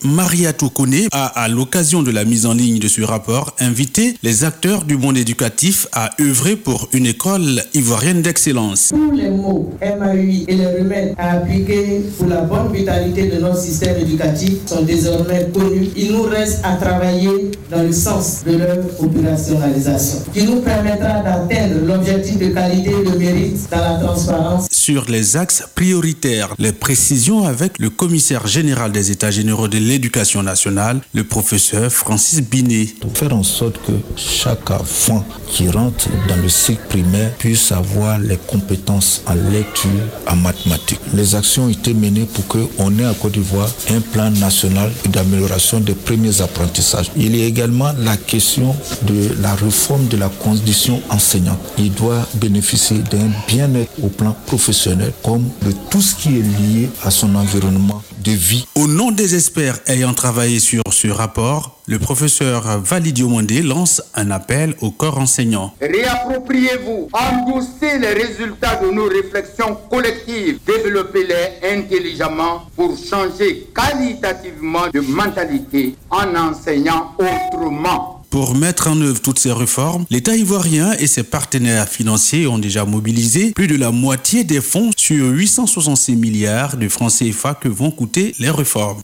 Maria 0.03 0.51
Toukone 0.51 1.07
a, 1.11 1.25
à 1.25 1.47
l'occasion 1.47 2.03
de 2.03 2.11
la 2.11 2.25
mise 2.25 2.45
en 2.45 2.53
ligne 2.53 2.79
de 2.79 2.87
ce 2.87 3.01
rapport, 3.01 3.55
invité 3.59 4.15
les 4.21 4.43
acteurs 4.43 4.83
du 4.83 4.97
monde 4.97 5.17
éducatif 5.17 5.87
à 5.93 6.09
œuvrer 6.19 6.55
pour 6.55 6.89
une 6.91 7.05
école 7.05 7.63
ivoirienne 7.73 8.21
d'excellence. 8.21 8.89
Tous 8.89 9.11
les 9.11 9.29
mots 9.29 9.71
MAUI 9.81 10.45
et 10.47 10.55
les 10.55 10.67
remèdes 10.67 11.15
à 11.17 11.37
appliquer 11.37 12.01
pour 12.17 12.27
la 12.27 12.41
bonne 12.41 12.73
vitalité 12.73 13.27
de 13.27 13.39
notre 13.39 13.59
système 13.59 13.97
éducatif 13.99 14.65
sont 14.65 14.83
désormais 14.83 15.47
connus. 15.53 15.89
Il 15.95 16.11
nous 16.11 16.23
reste 16.23 16.59
à 16.63 16.75
travailler 16.75 17.51
dans 17.71 17.83
le 17.83 17.93
sens 17.93 18.43
de 18.45 18.57
leur 18.57 18.77
opérationnalisation, 18.99 20.23
qui 20.33 20.43
nous 20.43 20.61
permettra 20.61 21.21
d'atteindre 21.21 21.85
l'objectif 21.85 22.37
de 22.37 22.47
qualité 22.47 22.91
et 22.91 23.09
de 23.09 23.17
mérite 23.17 23.69
dans 23.71 23.77
la 23.77 23.99
transparence. 23.99 24.67
Sur 24.69 25.05
les 25.09 25.37
axes 25.37 25.63
prioritaires, 25.73 26.53
les 26.59 26.73
précisions 26.73 27.45
avec 27.45 27.79
le 27.79 27.89
commissaire 27.89 28.47
général 28.47 28.91
des 28.91 29.11
États 29.11 29.31
généraux 29.31 29.67
de 29.67 29.77
l'éducation 29.93 30.41
nationale, 30.41 31.01
le 31.13 31.23
professeur 31.23 31.91
Francis 31.91 32.41
Binet. 32.41 32.87
Pour 32.99 33.15
faire 33.15 33.35
en 33.35 33.43
sorte 33.43 33.77
que 33.85 33.91
chaque 34.15 34.71
enfant 34.71 35.23
qui 35.47 35.69
rentre 35.69 36.09
dans 36.27 36.35
le 36.35 36.49
cycle 36.49 36.81
primaire 36.89 37.31
puisse 37.37 37.71
avoir 37.71 38.17
les 38.17 38.37
compétences 38.37 39.21
en 39.27 39.35
lecture, 39.35 39.91
en 40.27 40.35
mathématiques. 40.35 40.99
Les 41.13 41.35
actions 41.35 41.65
ont 41.65 41.69
été 41.69 41.93
menées 41.93 42.25
pour 42.25 42.47
qu'on 42.47 42.97
ait 42.97 43.05
à 43.05 43.13
Côte 43.13 43.33
d'Ivoire 43.33 43.69
un 43.91 44.01
plan 44.01 44.31
national 44.31 44.91
d'amélioration 45.09 45.79
des 45.79 45.93
premiers 45.93 46.41
apprentissages. 46.41 47.11
Il 47.15 47.35
y 47.37 47.43
a 47.43 47.45
également 47.45 47.91
la 47.99 48.17
question 48.17 48.75
de 49.03 49.29
la 49.41 49.53
réforme 49.53 50.07
de 50.07 50.17
la 50.17 50.29
condition 50.29 51.03
enseignante. 51.11 51.59
Il 51.77 51.93
doit 51.93 52.27
bénéficier 52.33 52.97
d'un 53.11 53.29
bien-être 53.47 53.91
au 54.01 54.07
plan 54.07 54.35
professionnel 54.47 55.13
comme 55.23 55.47
de 55.63 55.71
tout 55.91 56.01
ce 56.01 56.15
qui 56.15 56.29
est 56.29 56.41
lié 56.41 56.89
à 57.03 57.11
son 57.11 57.35
environnement 57.35 58.01
de 58.23 58.31
vie. 58.31 58.65
Au 58.75 58.87
nom 58.87 59.11
des 59.11 59.35
experts 59.35 59.77
ayant 59.87 60.13
travaillé 60.13 60.59
sur 60.59 60.81
ce 60.91 61.07
rapport, 61.07 61.79
le 61.87 61.99
professeur 61.99 62.81
Validio 62.81 63.27
Mondé 63.27 63.61
lance 63.61 64.01
un 64.15 64.31
appel 64.31 64.75
au 64.81 64.91
corps 64.91 65.17
enseignant. 65.17 65.73
Réappropriez-vous, 65.81 67.09
endossez 67.13 67.99
les 67.99 68.13
résultats 68.13 68.77
de 68.77 68.89
nos 68.89 69.07
réflexions 69.07 69.77
collectives, 69.89 70.59
développez-les 70.65 71.67
intelligemment 71.77 72.63
pour 72.75 72.97
changer 72.97 73.67
qualitativement 73.75 74.87
de 74.93 74.99
mentalité 74.99 75.95
en 76.09 76.35
enseignant 76.35 77.15
autrement. 77.17 78.23
Pour 78.33 78.55
mettre 78.55 78.87
en 78.87 78.99
œuvre 78.99 79.21
toutes 79.21 79.37
ces 79.37 79.51
réformes, 79.51 80.05
l'État 80.09 80.35
ivoirien 80.35 80.93
et 80.93 81.05
ses 81.05 81.21
partenaires 81.21 81.87
financiers 81.87 82.47
ont 82.47 82.57
déjà 82.57 82.83
mobilisé 82.83 83.51
plus 83.51 83.67
de 83.67 83.75
la 83.75 83.91
moitié 83.91 84.43
des 84.43 84.59
fonds 84.59 84.89
sur 84.97 85.27
866 85.27 86.15
milliards 86.15 86.75
de 86.75 86.89
francs 86.89 87.11
CFA 87.11 87.53
que 87.53 87.69
vont 87.69 87.91
coûter 87.91 88.33
les 88.39 88.49
réformes. 88.49 89.03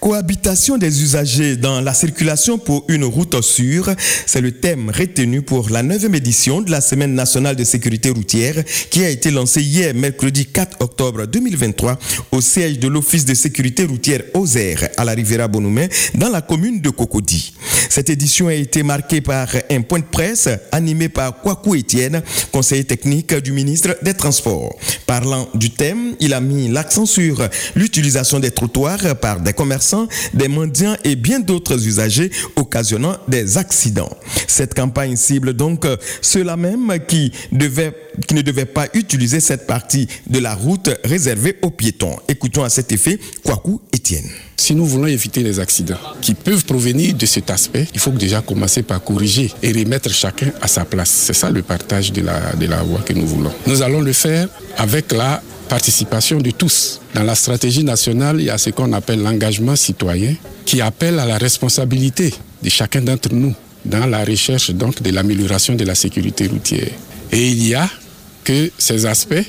Cohabitation 0.00 0.76
des 0.76 1.02
usagers 1.02 1.56
dans 1.56 1.80
la 1.80 1.94
circulation 1.94 2.58
pour 2.58 2.84
une 2.88 3.04
route 3.04 3.40
sûre, 3.40 3.90
c'est 4.26 4.42
le 4.42 4.52
thème 4.52 4.90
retenu 4.90 5.40
pour 5.40 5.70
la 5.70 5.82
9e 5.82 6.14
édition 6.14 6.60
de 6.60 6.70
la 6.70 6.82
Semaine 6.82 7.14
nationale 7.14 7.56
de 7.56 7.64
sécurité 7.64 8.10
routière 8.10 8.62
qui 8.90 9.02
a 9.02 9.08
été 9.08 9.30
lancée 9.30 9.62
hier, 9.62 9.94
mercredi 9.94 10.44
4 10.44 10.76
octobre 10.80 11.26
2023, 11.26 11.98
au 12.32 12.40
siège 12.42 12.78
de 12.78 12.88
l'Office 12.88 13.24
de 13.24 13.32
sécurité 13.32 13.84
routière 13.84 14.22
OZER 14.34 14.76
à 14.98 15.04
la 15.04 15.12
Riviera 15.12 15.48
Bonoumé, 15.48 15.88
dans 16.14 16.28
la 16.28 16.42
commune 16.42 16.82
de 16.82 16.90
Cocody. 16.90 17.54
Cette 17.88 18.10
édition 18.10 18.48
a 18.48 18.54
été 18.54 18.82
marquée 18.82 19.20
par 19.20 19.48
un 19.70 19.80
point 19.82 20.00
de 20.00 20.04
presse 20.04 20.48
animé 20.72 21.08
par 21.08 21.40
Kwaku 21.40 21.76
Etienne, 21.76 22.22
conseiller 22.52 22.84
technique 22.84 23.34
du 23.36 23.52
ministre 23.52 23.96
des 24.02 24.14
Transports. 24.14 24.76
Parlant 25.06 25.48
du 25.54 25.70
thème, 25.70 26.14
il 26.20 26.34
a 26.34 26.40
mis 26.40 26.68
l'accent 26.68 27.06
sur 27.06 27.48
l'utilisation 27.74 28.40
des 28.40 28.50
trottoirs 28.50 29.16
par 29.20 29.40
des 29.44 29.52
commerçants, 29.52 30.08
des 30.32 30.48
mendiants 30.48 30.96
et 31.04 31.16
bien 31.16 31.40
d'autres 31.40 31.86
usagers 31.86 32.30
occasionnant 32.56 33.16
des 33.28 33.58
accidents. 33.58 34.10
Cette 34.48 34.74
campagne 34.74 35.16
cible 35.16 35.52
donc 35.52 35.86
ceux-là 36.20 36.56
même 36.56 36.92
qui, 37.06 37.32
devaient, 37.52 37.92
qui 38.26 38.34
ne 38.34 38.42
devaient 38.42 38.64
pas 38.64 38.86
utiliser 38.94 39.40
cette 39.40 39.66
partie 39.66 40.08
de 40.26 40.38
la 40.38 40.54
route 40.54 40.90
réservée 41.04 41.56
aux 41.62 41.70
piétons. 41.70 42.16
Écoutons 42.28 42.64
à 42.64 42.70
cet 42.70 42.92
effet 42.92 43.18
Kwaku 43.44 43.80
Etienne. 43.94 44.28
Si 44.56 44.74
nous 44.74 44.86
voulons 44.86 45.06
éviter 45.06 45.42
les 45.42 45.60
accidents 45.60 45.98
qui 46.20 46.34
peuvent 46.34 46.64
provenir 46.64 47.14
de 47.14 47.26
cet 47.26 47.50
aspect, 47.50 47.86
il 47.92 48.00
faut 48.00 48.10
déjà 48.10 48.40
commencer 48.40 48.82
par 48.82 49.02
corriger 49.02 49.52
et 49.62 49.72
remettre 49.72 50.10
chacun 50.10 50.52
à 50.62 50.68
sa 50.68 50.84
place. 50.84 51.10
C'est 51.10 51.34
ça 51.34 51.50
le 51.50 51.62
partage 51.62 52.12
de 52.12 52.22
la, 52.22 52.54
de 52.54 52.66
la 52.66 52.82
voie 52.82 53.00
que 53.00 53.12
nous 53.12 53.26
voulons. 53.26 53.52
Nous 53.66 53.82
allons 53.82 54.00
le 54.00 54.12
faire 54.12 54.48
avec 54.76 55.12
la 55.12 55.42
participation 55.68 56.38
de 56.38 56.50
tous. 56.50 57.00
Dans 57.14 57.22
la 57.22 57.34
stratégie 57.34 57.84
nationale, 57.84 58.40
il 58.40 58.46
y 58.46 58.50
a 58.50 58.58
ce 58.58 58.70
qu'on 58.70 58.92
appelle 58.92 59.22
l'engagement 59.22 59.76
citoyen 59.76 60.34
qui 60.64 60.80
appelle 60.80 61.18
à 61.18 61.26
la 61.26 61.38
responsabilité 61.38 62.32
de 62.62 62.68
chacun 62.68 63.00
d'entre 63.02 63.32
nous 63.32 63.54
dans 63.84 64.06
la 64.06 64.24
recherche 64.24 64.70
donc 64.70 65.02
de 65.02 65.10
l'amélioration 65.10 65.74
de 65.74 65.84
la 65.84 65.94
sécurité 65.94 66.46
routière. 66.46 66.88
Et 67.32 67.48
il 67.48 67.66
y 67.68 67.74
a 67.74 67.88
que 68.44 68.70
ces 68.78 69.06
aspects 69.06 69.44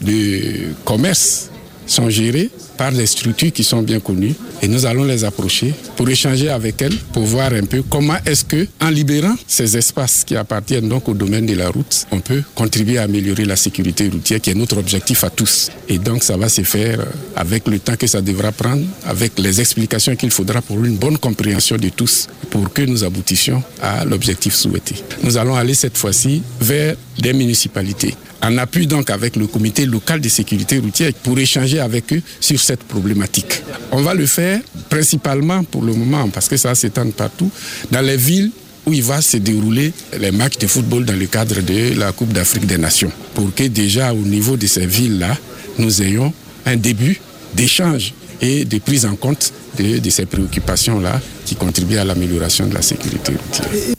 de 0.00 0.72
commerce 0.84 1.49
sont 1.90 2.08
gérés 2.08 2.50
par 2.76 2.92
des 2.92 3.06
structures 3.06 3.52
qui 3.52 3.64
sont 3.64 3.82
bien 3.82 4.00
connues 4.00 4.34
et 4.62 4.68
nous 4.68 4.86
allons 4.86 5.04
les 5.04 5.24
approcher 5.24 5.74
pour 5.96 6.08
échanger 6.08 6.48
avec 6.48 6.80
elles, 6.82 6.96
pour 7.12 7.24
voir 7.24 7.52
un 7.52 7.64
peu 7.64 7.82
comment 7.82 8.16
est-ce 8.24 8.44
que, 8.44 8.66
en 8.80 8.90
libérant 8.90 9.34
ces 9.46 9.76
espaces 9.76 10.24
qui 10.24 10.36
appartiennent 10.36 10.88
donc 10.88 11.08
au 11.08 11.14
domaine 11.14 11.46
de 11.46 11.54
la 11.54 11.68
route, 11.68 12.06
on 12.10 12.20
peut 12.20 12.42
contribuer 12.54 12.98
à 12.98 13.02
améliorer 13.02 13.44
la 13.44 13.56
sécurité 13.56 14.08
routière 14.08 14.40
qui 14.40 14.50
est 14.50 14.54
notre 14.54 14.78
objectif 14.78 15.24
à 15.24 15.30
tous. 15.30 15.70
Et 15.88 15.98
donc 15.98 16.22
ça 16.22 16.36
va 16.36 16.48
se 16.48 16.62
faire 16.62 17.04
avec 17.36 17.66
le 17.68 17.78
temps 17.78 17.96
que 17.96 18.06
ça 18.06 18.20
devra 18.20 18.52
prendre, 18.52 18.84
avec 19.04 19.38
les 19.38 19.60
explications 19.60 20.14
qu'il 20.16 20.30
faudra 20.30 20.62
pour 20.62 20.82
une 20.84 20.96
bonne 20.96 21.18
compréhension 21.18 21.76
de 21.76 21.88
tous, 21.88 22.28
pour 22.50 22.72
que 22.72 22.82
nous 22.82 23.04
aboutissions 23.04 23.62
à 23.82 24.04
l'objectif 24.04 24.54
souhaité. 24.54 24.94
Nous 25.22 25.36
allons 25.36 25.56
aller 25.56 25.74
cette 25.74 25.98
fois-ci 25.98 26.42
vers 26.60 26.96
des 27.18 27.32
municipalités 27.32 28.14
en 28.42 28.56
appui 28.58 28.86
donc 28.86 29.10
avec 29.10 29.36
le 29.36 29.46
comité 29.46 29.86
local 29.86 30.20
de 30.20 30.28
sécurité 30.28 30.78
routière 30.78 31.12
pour 31.22 31.38
échanger 31.38 31.80
avec 31.80 32.12
eux 32.12 32.22
sur 32.40 32.60
cette 32.60 32.84
problématique. 32.84 33.62
On 33.92 34.02
va 34.02 34.14
le 34.14 34.26
faire 34.26 34.60
principalement 34.88 35.64
pour 35.64 35.82
le 35.82 35.92
moment, 35.92 36.28
parce 36.28 36.48
que 36.48 36.56
ça 36.56 36.74
s'étend 36.74 37.08
partout, 37.10 37.50
dans 37.90 38.00
les 38.00 38.16
villes 38.16 38.50
où 38.86 38.92
il 38.92 39.02
va 39.02 39.20
se 39.20 39.36
dérouler 39.36 39.92
les 40.18 40.30
matchs 40.30 40.58
de 40.58 40.66
football 40.66 41.04
dans 41.04 41.16
le 41.16 41.26
cadre 41.26 41.60
de 41.60 41.98
la 41.98 42.12
Coupe 42.12 42.32
d'Afrique 42.32 42.66
des 42.66 42.78
Nations, 42.78 43.12
pour 43.34 43.54
que 43.54 43.64
déjà 43.64 44.12
au 44.12 44.22
niveau 44.22 44.56
de 44.56 44.66
ces 44.66 44.86
villes-là, 44.86 45.36
nous 45.78 46.02
ayons 46.02 46.32
un 46.66 46.76
début 46.76 47.20
d'échange 47.54 48.14
et 48.40 48.64
de 48.64 48.78
prise 48.78 49.04
en 49.04 49.16
compte 49.16 49.52
de, 49.78 49.98
de 49.98 50.10
ces 50.10 50.24
préoccupations-là 50.24 51.20
qui 51.44 51.56
contribuent 51.56 51.98
à 51.98 52.04
l'amélioration 52.04 52.66
de 52.66 52.74
la 52.74 52.82
sécurité 52.82 53.32
routière. 53.32 53.96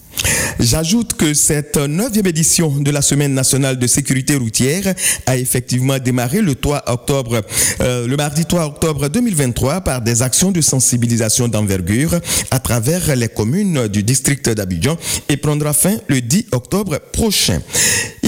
J'ajoute 0.60 1.14
que 1.14 1.34
cette 1.34 1.78
neuvième 1.78 2.28
édition 2.28 2.70
de 2.70 2.92
la 2.92 3.02
Semaine 3.02 3.34
nationale 3.34 3.80
de 3.80 3.88
sécurité 3.88 4.36
routière 4.36 4.94
a 5.26 5.38
effectivement 5.38 5.98
démarré 5.98 6.42
le 6.42 6.56
3 6.56 6.84
octobre, 6.88 7.42
euh, 7.82 8.08
le 8.08 8.16
mardi 8.16 8.46
3 8.46 8.66
octobre 8.66 9.08
2023 9.08 9.82
par 9.82 10.02
des 10.02 10.22
actions 10.22 10.52
de 10.52 10.62
sensibilisation 10.62 11.48
d'envergure 11.48 12.20
à 12.52 12.60
travers 12.60 13.16
les 13.16 13.28
communes 13.28 13.88
du 13.88 14.04
district 14.04 14.50
d'Abidjan 14.50 14.98
et 15.30 15.38
prendra 15.38 15.74
fin 15.74 15.96
le 16.08 16.22
10 16.22 16.48
octobre 16.52 17.00
prochain. 17.12 17.62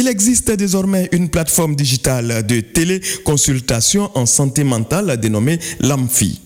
Il 0.04 0.10
existe 0.10 0.52
désormais 0.52 1.08
une 1.14 1.30
plateforme 1.30 1.78
digitale 1.78 2.46
de 2.46 2.60
téléconsultation 2.60 4.12
en 4.16 4.26
santé 4.26 4.66
mentale 4.66 5.18
dénommée 5.18 5.60
l'AMFI. 5.80 6.42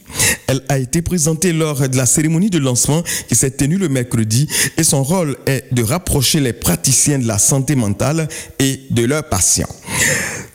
Elle 0.45 0.61
a 0.69 0.77
été 0.77 1.01
présentée 1.01 1.53
lors 1.53 1.89
de 1.89 1.97
la 1.97 2.05
cérémonie 2.05 2.51
de 2.51 2.59
lancement 2.59 3.01
qui 3.27 3.33
s'est 3.33 3.49
tenue 3.49 3.79
le 3.79 3.89
mercredi 3.89 4.47
et 4.77 4.83
son 4.83 5.01
rôle 5.01 5.37
est 5.47 5.73
de 5.73 5.81
rapprocher 5.81 6.39
les 6.39 6.53
praticiens 6.53 7.17
de 7.17 7.25
la 7.25 7.39
santé 7.39 7.75
mentale 7.75 8.27
et 8.59 8.81
de 8.91 9.05
leurs 9.05 9.27
patients. 9.27 9.75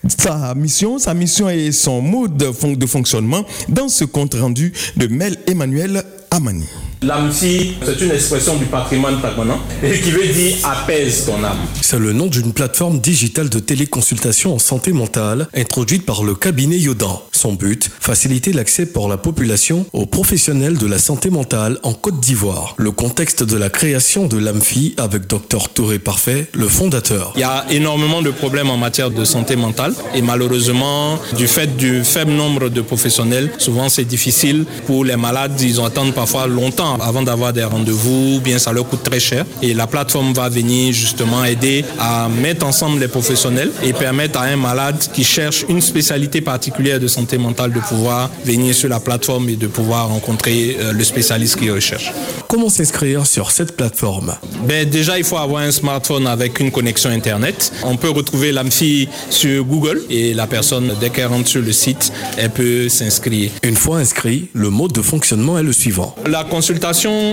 Sa 0.07 0.55
mission, 0.55 1.01
sa 1.01 1.13
mission 1.13 1.51
et 1.51 1.73
son 1.73 2.03
mode 2.03 2.37
de 2.37 2.87
fonctionnement 2.87 3.45
dans 3.69 3.89
ce 3.89 4.05
compte 4.05 4.35
rendu 4.35 4.73
de 4.97 5.09
Mel 5.09 5.39
Emmanuel 5.49 6.05
Amani. 6.31 6.69
L'AMFI, 7.03 7.75
c'est 7.85 8.01
une 8.01 8.13
expression 8.13 8.57
du 8.57 8.65
patrimoine 8.67 9.21
permanent 9.21 9.59
et 9.83 9.99
qui 9.99 10.13
veut 10.13 10.25
dire 10.27 10.57
apaise 10.65 11.27
ton 11.27 11.43
âme. 11.43 11.59
C'est 11.81 11.99
le 11.99 12.13
nom 12.13 12.27
d'une 12.27 12.53
plateforme 12.53 13.01
digitale 13.01 13.49
de 13.49 13.59
téléconsultation 13.59 14.55
en 14.55 14.61
santé 14.61 14.93
mentale 14.93 15.49
introduite 15.53 16.07
par 16.07 16.23
le 16.23 16.37
cabinet 16.37 16.79
Yodan. 16.79 17.21
Son 17.33 17.55
but, 17.55 17.91
faciliter 17.99 18.53
l'accès 18.53 18.87
pour 18.87 19.09
la 19.09 19.17
population 19.17 19.85
aux 19.93 20.07
professionnels 20.07 20.79
de 20.79 20.87
la 20.87 21.01
santé 21.01 21.29
mentale 21.31 21.79
en 21.83 21.93
Côte 21.93 22.21
d'Ivoire. 22.21 22.75
Le 22.77 22.93
contexte 22.93 23.43
de 23.43 23.57
la 23.57 23.69
création 23.69 24.29
de 24.29 24.39
l'AMFI 24.39 24.95
avec 24.97 25.27
Dr 25.27 25.71
Touré 25.75 25.99
Parfait, 25.99 26.47
le 26.55 26.69
fondateur. 26.69 27.33
Il 27.35 27.41
y 27.41 27.45
a 27.45 27.65
énormément 27.71 28.23
de 28.23 28.31
problèmes 28.31 28.71
en 28.71 28.77
matière 28.77 29.11
de 29.11 29.25
santé 29.25 29.57
mentale 29.57 29.93
et 30.15 30.23
malheureusement, 30.23 31.19
du 31.37 31.49
fait 31.49 31.77
du 31.77 32.05
faible 32.05 32.31
nombre 32.31 32.69
de 32.69 32.81
professionnels, 32.81 33.51
souvent 33.59 33.89
c'est 33.89 34.05
difficile 34.05 34.67
pour 34.87 35.05
les 35.05 35.17
malades. 35.17 35.61
Ils 35.61 35.81
attendent 35.81 36.15
parfois 36.15 36.47
longtemps 36.47 36.92
avant 37.01 37.23
d'avoir 37.23 37.53
des 37.53 37.65
rendez-vous, 37.65 38.41
bien 38.41 38.59
ça 38.59 38.73
leur 38.73 38.89
coûte 38.89 39.03
très 39.03 39.21
cher. 39.21 39.45
Et 39.63 39.75
la 39.75 39.87
plateforme 39.87 40.33
va 40.33 40.49
venir 40.49 40.93
justement 40.93 41.45
aider 41.45 41.85
à 41.99 42.29
mettre 42.29 42.67
ensemble 42.67 43.01
les 43.01 43.09
professionnels 43.09 43.71
et 43.83 43.93
permettre 43.93 44.39
à 44.39 44.45
un 44.45 44.57
malade 44.57 44.99
qui 45.13 45.25
cherche 45.25 45.65
une 45.69 45.81
spécialité 45.81 46.41
particulière 46.41 47.01
de 47.01 47.09
santé 47.09 47.39
mentale 47.39 47.73
de 47.73 47.81
pouvoir 47.81 48.31
venir 48.45 48.75
sur 48.75 48.89
la 48.89 49.01
plateforme 49.01 49.49
et 49.49 49.57
de 49.57 49.67
pouvoir 49.67 50.09
rencontrer 50.09 50.77
euh, 50.81 50.93
le 50.93 51.05
spécialiste 51.05 51.57
qu'il 51.59 51.71
recherche. 51.73 52.13
Comment 52.49 52.69
s'inscrire 52.69 53.27
sur 53.27 53.51
cette 53.51 53.77
plateforme? 53.77 54.35
Ben, 54.67 54.89
Déjà, 54.89 55.19
il 55.19 55.25
faut 55.25 55.39
avoir 55.39 55.63
un 55.63 55.71
smartphone 55.73 56.27
avec 56.27 56.61
une 56.61 56.71
connexion 56.71 57.11
Internet. 57.11 57.73
On 57.83 57.97
peut 57.97 58.11
retrouver 58.11 58.53
l'AMFI 58.53 59.09
sur 59.31 59.65
Google 59.65 60.03
et 60.11 60.35
la 60.35 60.47
personne, 60.47 60.93
dès 61.01 61.11
qu'elle 61.11 61.27
rentre 61.27 61.49
sur 61.49 61.63
le 61.63 61.73
site, 61.73 62.13
elle 62.37 62.51
peut 62.51 62.89
s'inscrire. 62.89 63.51
Une 63.63 63.77
fois 63.77 63.99
inscrit, 63.99 64.49
le 64.53 64.71
mode 64.71 64.93
de 64.93 65.03
fonctionnement 65.03 65.59
est 65.59 65.63
le 65.63 65.73
suivant. 65.73 66.15
La 66.27 66.45
consultation, 66.45 66.82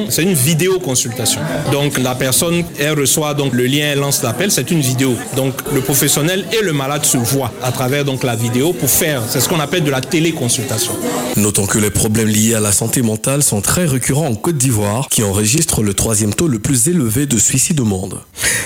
c'est 0.09 0.23
une 0.23 0.33
vidéo 0.33 0.79
consultation. 0.79 1.41
Donc 1.71 1.97
la 1.97 2.13
personne, 2.13 2.63
elle 2.77 2.99
reçoit 2.99 3.33
donc 3.33 3.53
le 3.53 3.65
lien, 3.65 3.89
elle 3.91 3.99
lance 3.99 4.21
l'appel, 4.21 4.51
c'est 4.51 4.69
une 4.69 4.81
vidéo. 4.81 5.15
Donc 5.35 5.55
le 5.73 5.81
professionnel 5.81 6.45
et 6.51 6.63
le 6.63 6.71
malade 6.71 7.03
se 7.03 7.17
voient 7.17 7.51
à 7.63 7.71
travers 7.71 8.05
donc 8.05 8.23
la 8.23 8.35
vidéo 8.35 8.73
pour 8.73 8.89
faire, 8.89 9.23
c'est 9.27 9.39
ce 9.39 9.49
qu'on 9.49 9.59
appelle 9.59 9.83
de 9.83 9.89
la 9.89 10.01
téléconsultation. 10.01 10.91
Notons 11.35 11.65
que 11.65 11.79
les 11.79 11.89
problèmes 11.89 12.27
liés 12.27 12.53
à 12.53 12.59
la 12.59 12.71
santé 12.71 13.01
mentale 13.01 13.41
sont 13.41 13.61
très 13.61 13.85
récurrents 13.85 14.27
en 14.27 14.35
Côte 14.35 14.57
d'Ivoire, 14.57 15.07
qui 15.09 15.23
enregistre 15.23 15.81
le 15.81 15.93
troisième 15.93 16.33
taux 16.33 16.47
le 16.47 16.59
plus 16.59 16.87
élevé 16.87 17.25
de 17.25 17.37
suicide 17.39 17.79
au 17.79 17.85
monde. 17.85 18.19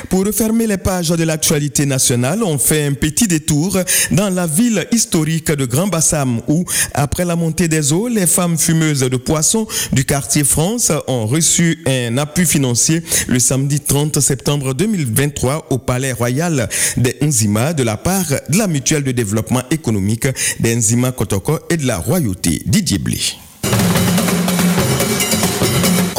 Pour 0.10 0.26
refermer 0.26 0.68
les 0.68 0.78
pages 0.78 1.10
de 1.10 1.24
l'actualité 1.24 1.86
nationale, 1.86 2.44
on 2.44 2.58
fait 2.58 2.86
un 2.86 2.94
petit 2.94 3.28
détour 3.28 3.80
dans 4.12 4.30
la 4.30 4.48
ville 4.48 4.86
historique 4.92 5.52
de 5.52 5.66
Grand 5.66 5.88
Bassam 5.88 6.42
où, 6.48 6.66
après 6.94 7.26
la 7.26 7.36
montée 7.36 7.68
des 7.68 7.94
eaux, 7.94 8.08
les 8.10 8.28
femmes 8.28 8.58
fumeuses 8.58 9.00
de 9.00 9.18
poissons 9.18 9.66
du 9.92 10.04
quartier 10.04 10.44
Ont 10.64 11.28
reçu 11.28 11.84
un 11.86 12.18
appui 12.18 12.46
financier 12.46 13.04
le 13.28 13.38
samedi 13.40 13.82
30 13.82 14.22
septembre 14.22 14.74
2023 14.74 15.68
au 15.72 15.78
Palais 15.78 16.14
Royal 16.14 16.70
des 16.96 17.18
Nzima 17.22 17.74
de 17.74 17.84
la 17.84 17.98
part 17.98 18.30
de 18.48 18.58
la 18.58 18.68
Mutuelle 18.68 19.04
de 19.04 19.12
développement 19.12 19.64
économique 19.72 20.28
des 20.62 20.74
Nzima 20.74 21.12
Kotoko 21.12 21.60
et 21.70 21.76
de 21.76 21.86
la 21.86 21.98
Royauté 21.98 22.62
Didier 22.66 22.98
Blé. 22.98 23.20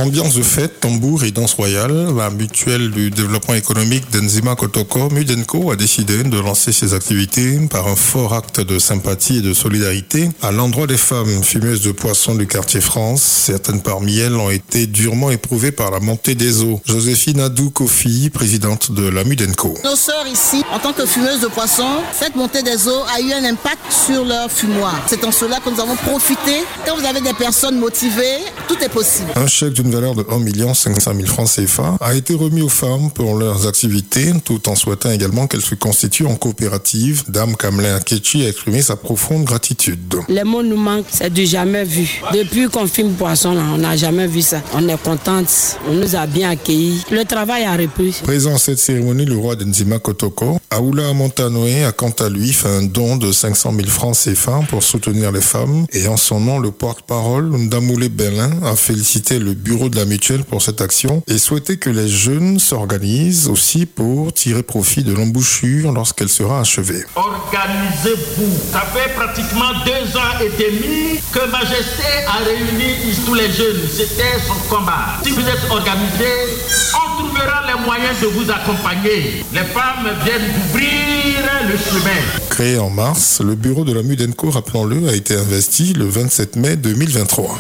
Ambiance 0.04 0.34
de 0.34 0.42
fête, 0.42 0.80
tambour 0.80 1.24
et 1.24 1.30
danse 1.30 1.54
royale, 1.54 2.08
la 2.14 2.28
mutuelle 2.28 2.90
du 2.90 3.10
développement 3.10 3.54
économique 3.54 4.10
d'Enzima 4.10 4.54
Kotoko, 4.54 5.08
Mudenko, 5.08 5.70
a 5.70 5.76
décidé 5.76 6.22
de 6.24 6.38
lancer 6.38 6.72
ses 6.72 6.92
activités 6.92 7.58
par 7.70 7.88
un 7.88 7.96
fort 7.96 8.34
acte 8.34 8.60
de 8.60 8.78
sympathie 8.78 9.38
et 9.38 9.40
de 9.40 9.54
solidarité 9.54 10.28
à 10.42 10.52
l'endroit 10.52 10.86
des 10.86 10.98
femmes 10.98 11.42
fumeuses 11.42 11.80
de 11.80 11.90
poissons 11.90 12.34
du 12.34 12.46
quartier 12.46 12.82
France. 12.82 13.22
Certaines 13.22 13.80
parmi 13.80 14.18
elles 14.18 14.34
ont 14.34 14.50
été 14.50 14.86
durement 14.86 15.30
éprouvées 15.30 15.72
par 15.72 15.90
la 15.90 16.00
montée 16.00 16.34
des 16.34 16.62
eaux. 16.62 16.82
Joséphine 16.84 17.40
Adou 17.40 17.70
Kofi, 17.70 18.28
présidente 18.28 18.92
de 18.92 19.08
la 19.08 19.24
Mudenko. 19.24 19.72
Nos 19.84 19.96
sœurs 19.96 20.26
ici, 20.30 20.62
en 20.70 20.80
tant 20.80 20.92
que 20.92 21.06
fumeuses 21.06 21.40
de 21.40 21.48
poissons, 21.48 22.02
cette 22.12 22.36
montée 22.36 22.62
des 22.62 22.88
eaux 22.88 23.04
a 23.16 23.22
eu 23.22 23.32
un 23.32 23.44
impact 23.44 23.90
sur 24.06 24.22
leur 24.26 24.50
fumoir. 24.50 25.02
C'est 25.06 25.24
en 25.24 25.32
cela 25.32 25.60
que 25.60 25.70
nous 25.70 25.80
avons 25.80 25.96
profité. 25.96 26.62
Quand 26.86 26.94
vous 26.94 27.06
avez 27.06 27.22
des 27.22 27.32
personnes 27.32 27.78
motivées, 27.78 28.40
tout 28.68 28.76
est 28.82 28.90
possible. 28.90 29.30
Un 29.36 29.46
chèque 29.46 29.72
d'une 29.72 29.93
valeur 29.94 30.14
de 30.14 30.24
1 30.28 30.74
500 30.74 31.12
000 31.14 31.26
francs 31.26 31.48
CFA 31.48 31.96
a 32.00 32.14
été 32.14 32.34
remis 32.34 32.62
aux 32.62 32.68
femmes 32.68 33.10
pour 33.14 33.36
leurs 33.36 33.66
activités, 33.66 34.32
tout 34.44 34.68
en 34.68 34.74
souhaitant 34.74 35.10
également 35.10 35.46
qu'elles 35.46 35.60
se 35.62 35.74
constituent 35.76 36.26
en 36.26 36.34
coopérative. 36.34 37.22
Dame 37.28 37.56
Kamelin 37.56 37.96
Akechi 37.96 38.44
a 38.44 38.48
exprimé 38.48 38.82
sa 38.82 38.96
profonde 38.96 39.44
gratitude. 39.44 40.16
Les 40.28 40.42
mots 40.44 40.62
nous 40.62 40.76
manquent, 40.76 41.06
c'est 41.10 41.32
du 41.32 41.46
jamais 41.46 41.84
vu. 41.84 42.20
Depuis 42.32 42.68
qu'on 42.68 42.86
filme 42.86 43.12
Poisson, 43.12 43.54
là, 43.54 43.62
on 43.72 43.78
n'a 43.78 43.96
jamais 43.96 44.26
vu 44.26 44.42
ça. 44.42 44.60
On 44.74 44.88
est 44.88 45.00
contente, 45.00 45.78
on 45.88 45.92
nous 45.94 46.16
a 46.16 46.26
bien 46.26 46.50
accueillis. 46.50 47.04
Le 47.10 47.24
travail 47.24 47.64
a 47.64 47.76
repris. 47.76 48.20
Présent 48.24 48.54
à 48.54 48.58
cette 48.58 48.78
cérémonie, 48.78 49.26
le 49.26 49.36
roi 49.36 49.54
d'Enzima 49.54 49.98
Kotoko, 49.98 50.58
Aoula 50.70 51.12
Montanoé 51.12 51.84
a 51.84 51.92
quant 51.92 52.14
à 52.18 52.28
lui 52.28 52.52
fait 52.52 52.68
un 52.68 52.82
don 52.82 53.16
de 53.16 53.30
500 53.30 53.72
000 53.76 53.86
francs 53.88 54.16
CFA 54.16 54.60
pour 54.68 54.82
soutenir 54.82 55.30
les 55.30 55.40
femmes. 55.40 55.86
Et 55.92 56.08
en 56.08 56.16
son 56.16 56.40
nom, 56.40 56.58
le 56.58 56.72
porte-parole, 56.72 57.50
Ndamoulé 57.56 58.08
Belin, 58.08 58.50
a 58.64 58.74
félicité 58.74 59.38
le 59.38 59.54
bureau 59.54 59.73
de 59.74 59.96
la 59.96 60.04
mutuelle 60.04 60.44
pour 60.44 60.62
cette 60.62 60.80
action 60.80 61.22
et 61.26 61.36
souhaité 61.36 61.76
que 61.76 61.90
les 61.90 62.08
jeunes 62.08 62.60
s'organisent 62.60 63.48
aussi 63.48 63.86
pour 63.86 64.32
tirer 64.32 64.62
profit 64.62 65.02
de 65.02 65.12
l'embouchure 65.12 65.90
lorsqu'elle 65.92 66.28
sera 66.28 66.60
achevée. 66.60 67.04
Organisez-vous. 67.16 68.56
Ça 68.72 68.82
fait 68.94 69.12
pratiquement 69.14 69.72
deux 69.84 70.16
ans 70.16 70.38
et 70.40 70.50
demi 70.62 71.18
que 71.32 71.50
Majesté 71.50 72.06
a 72.26 72.44
réuni 72.44 73.16
tous 73.26 73.34
les 73.34 73.50
jeunes. 73.50 73.80
C'était 73.92 74.38
son 74.46 74.74
combat. 74.74 75.18
Si 75.24 75.30
vous 75.30 75.40
êtes 75.40 75.70
organisés, 75.70 76.54
on 76.94 77.22
trouvera 77.24 77.66
les 77.66 77.84
moyens 77.84 78.20
de 78.22 78.26
vous 78.28 78.48
accompagner. 78.50 79.44
Les 79.52 79.64
femmes 79.64 80.08
viennent 80.24 80.52
d'ouvrir 80.54 81.68
le 81.68 81.76
chemin. 81.76 82.20
Créé 82.48 82.78
en 82.78 82.90
mars, 82.90 83.40
le 83.44 83.56
bureau 83.56 83.84
de 83.84 83.92
la 83.92 84.02
Mudenco, 84.02 84.50
rappelons-le, 84.50 85.08
a 85.08 85.14
été 85.14 85.34
investi 85.34 85.92
le 85.94 86.06
27 86.06 86.56
mai 86.56 86.76
2023. 86.76 87.58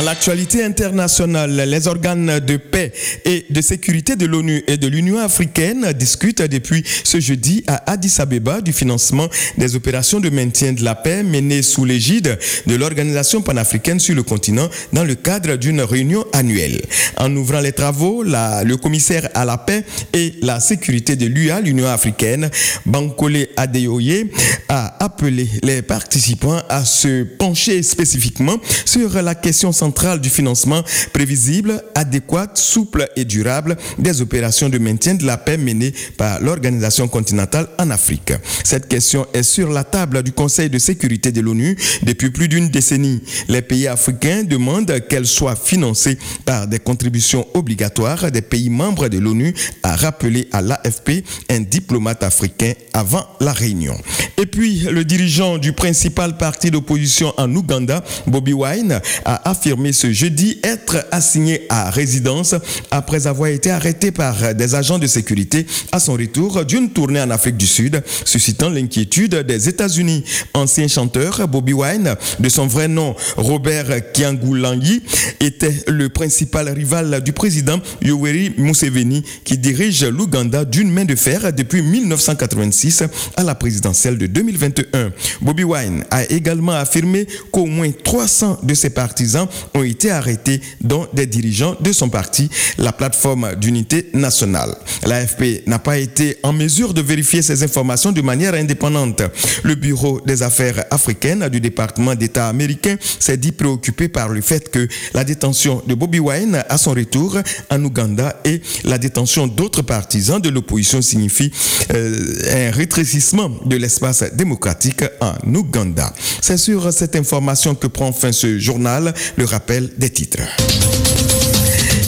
Dans 0.00 0.06
l'actualité 0.06 0.64
internationale, 0.64 1.54
les 1.68 1.86
organes 1.86 2.40
de 2.40 2.56
paix 2.56 2.90
et 3.26 3.44
de 3.50 3.60
sécurité 3.60 4.16
de 4.16 4.24
l'ONU 4.24 4.64
et 4.66 4.78
de 4.78 4.86
l'Union 4.88 5.18
africaine 5.18 5.92
discutent 5.92 6.40
depuis 6.40 6.82
ce 7.04 7.20
jeudi 7.20 7.62
à 7.66 7.92
Addis 7.92 8.14
Abeba 8.18 8.62
du 8.62 8.72
financement 8.72 9.28
des 9.58 9.76
opérations 9.76 10.18
de 10.18 10.30
maintien 10.30 10.72
de 10.72 10.82
la 10.82 10.94
paix 10.94 11.22
menées 11.22 11.60
sous 11.60 11.84
l'égide 11.84 12.38
de 12.66 12.74
l'Organisation 12.76 13.42
panafricaine 13.42 14.00
sur 14.00 14.14
le 14.14 14.22
continent 14.22 14.70
dans 14.94 15.04
le 15.04 15.16
cadre 15.16 15.56
d'une 15.56 15.82
réunion 15.82 16.24
annuelle. 16.32 16.80
En 17.18 17.36
ouvrant 17.36 17.60
les 17.60 17.72
travaux, 17.72 18.22
le 18.22 18.74
commissaire 18.76 19.28
à 19.34 19.44
la 19.44 19.58
paix 19.58 19.84
et 20.14 20.32
la 20.40 20.60
sécurité 20.60 21.14
de 21.14 21.26
l'UA, 21.26 21.60
l'Union 21.60 21.88
africaine, 21.88 22.48
Bankole 22.86 23.48
Adeoye, 23.54 24.28
a 24.70 25.04
appelé 25.04 25.46
les 25.62 25.82
participants 25.82 26.62
à 26.70 26.86
se 26.86 27.24
pencher 27.24 27.82
spécifiquement 27.82 28.56
sur 28.86 29.20
la 29.20 29.34
question 29.34 29.72
centrale 29.72 29.89
du 30.20 30.30
financement 30.30 30.82
prévisible, 31.12 31.82
adéquat, 31.94 32.48
souple 32.54 33.08
et 33.16 33.24
durable 33.24 33.76
des 33.98 34.20
opérations 34.20 34.68
de 34.68 34.78
maintien 34.78 35.14
de 35.14 35.24
la 35.24 35.36
paix 35.36 35.56
menées 35.56 35.92
par 36.16 36.40
l'Organisation 36.40 37.08
continentale 37.08 37.68
en 37.78 37.90
Afrique. 37.90 38.32
Cette 38.64 38.88
question 38.88 39.26
est 39.32 39.42
sur 39.42 39.70
la 39.70 39.84
table 39.84 40.22
du 40.22 40.32
Conseil 40.32 40.70
de 40.70 40.78
sécurité 40.78 41.32
de 41.32 41.40
l'ONU 41.40 41.76
depuis 42.02 42.30
plus 42.30 42.48
d'une 42.48 42.68
décennie. 42.68 43.22
Les 43.48 43.62
pays 43.62 43.88
africains 43.88 44.44
demandent 44.44 45.00
qu'elle 45.08 45.26
soit 45.26 45.56
financée 45.56 46.18
par 46.44 46.66
des 46.66 46.78
contributions 46.78 47.46
obligatoires 47.54 48.30
des 48.30 48.42
pays 48.42 48.70
membres 48.70 49.08
de 49.08 49.18
l'ONU, 49.18 49.54
a 49.82 49.96
rappelé 49.96 50.48
à 50.52 50.62
l'AFP 50.62 51.24
un 51.50 51.60
diplomate 51.60 52.22
africain 52.22 52.72
avant 52.92 53.26
la 53.40 53.52
réunion. 53.52 53.96
Et 54.36 54.46
puis, 54.46 54.80
le 54.90 55.04
dirigeant 55.04 55.58
du 55.58 55.72
principal 55.72 56.36
parti 56.36 56.70
d'opposition 56.70 57.32
en 57.36 57.54
Ouganda, 57.54 58.02
Bobby 58.26 58.52
Wine, 58.52 59.00
a 59.24 59.50
affirmé 59.50 59.79
ce 59.92 60.12
jeudi 60.12 60.58
être 60.62 61.06
assigné 61.10 61.66
à 61.68 61.90
résidence 61.90 62.54
après 62.90 63.26
avoir 63.26 63.48
été 63.50 63.70
arrêté 63.70 64.10
par 64.10 64.54
des 64.54 64.74
agents 64.74 64.98
de 64.98 65.06
sécurité 65.06 65.66
à 65.92 65.98
son 65.98 66.12
retour 66.12 66.64
d'une 66.64 66.90
tournée 66.90 67.20
en 67.20 67.30
Afrique 67.30 67.56
du 67.56 67.66
Sud, 67.66 68.02
suscitant 68.24 68.68
l'inquiétude 68.68 69.34
des 69.34 69.68
États-Unis. 69.68 70.24
Ancien 70.54 70.88
chanteur, 70.88 71.48
Bobby 71.48 71.72
Wine, 71.72 72.14
de 72.38 72.48
son 72.48 72.66
vrai 72.66 72.88
nom 72.88 73.14
Robert 73.36 74.12
Kiangoulangi, 74.12 75.02
était 75.40 75.74
le 75.88 76.08
principal 76.08 76.68
rival 76.68 77.22
du 77.22 77.32
président 77.32 77.80
Yoweri 78.02 78.52
Museveni 78.58 79.22
qui 79.44 79.58
dirige 79.58 80.04
l'Ouganda 80.04 80.64
d'une 80.64 80.90
main 80.90 81.04
de 81.04 81.14
fer 81.14 81.52
depuis 81.52 81.82
1986 81.82 83.04
à 83.36 83.42
la 83.42 83.54
présidentielle 83.54 84.18
de 84.18 84.26
2021. 84.26 85.12
Bobby 85.40 85.64
Wine 85.64 86.04
a 86.10 86.24
également 86.24 86.72
affirmé 86.72 87.26
qu'au 87.50 87.66
moins 87.66 87.90
300 87.90 88.60
de 88.62 88.74
ses 88.74 88.90
partisans 88.90 89.48
ont 89.74 89.82
été 89.82 90.10
arrêtés, 90.10 90.60
dont 90.80 91.06
des 91.12 91.26
dirigeants 91.26 91.76
de 91.80 91.92
son 91.92 92.08
parti, 92.08 92.48
la 92.78 92.92
plateforme 92.92 93.54
d'unité 93.56 94.10
nationale. 94.14 94.74
L'AFP 95.06 95.66
n'a 95.66 95.78
pas 95.78 95.98
été 95.98 96.36
en 96.42 96.52
mesure 96.52 96.94
de 96.94 97.00
vérifier 97.00 97.42
ces 97.42 97.62
informations 97.62 98.12
de 98.12 98.22
manière 98.22 98.54
indépendante. 98.54 99.22
Le 99.62 99.74
Bureau 99.74 100.20
des 100.26 100.42
affaires 100.42 100.84
africaines 100.90 101.48
du 101.48 101.60
département 101.60 102.14
d'État 102.14 102.48
américain 102.48 102.96
s'est 103.18 103.36
dit 103.36 103.52
préoccupé 103.52 104.08
par 104.08 104.28
le 104.28 104.40
fait 104.40 104.70
que 104.70 104.88
la 105.14 105.24
détention 105.24 105.82
de 105.86 105.94
Bobby 105.94 106.18
Wine 106.18 106.62
à 106.68 106.78
son 106.78 106.92
retour 106.92 107.38
en 107.70 107.84
Ouganda 107.84 108.40
et 108.44 108.60
la 108.84 108.98
détention 108.98 109.46
d'autres 109.46 109.82
partisans 109.82 110.40
de 110.40 110.48
l'opposition 110.48 111.02
signifie 111.02 111.50
euh, 111.94 112.70
un 112.70 112.70
rétrécissement 112.70 113.50
de 113.64 113.76
l'espace 113.76 114.24
démocratique 114.34 115.04
en 115.20 115.34
Ouganda. 115.54 116.12
C'est 116.40 116.56
sur 116.56 116.92
cette 116.92 117.16
information 117.16 117.74
que 117.74 117.86
prend 117.86 118.12
fin 118.12 118.32
ce 118.32 118.58
journal, 118.58 119.14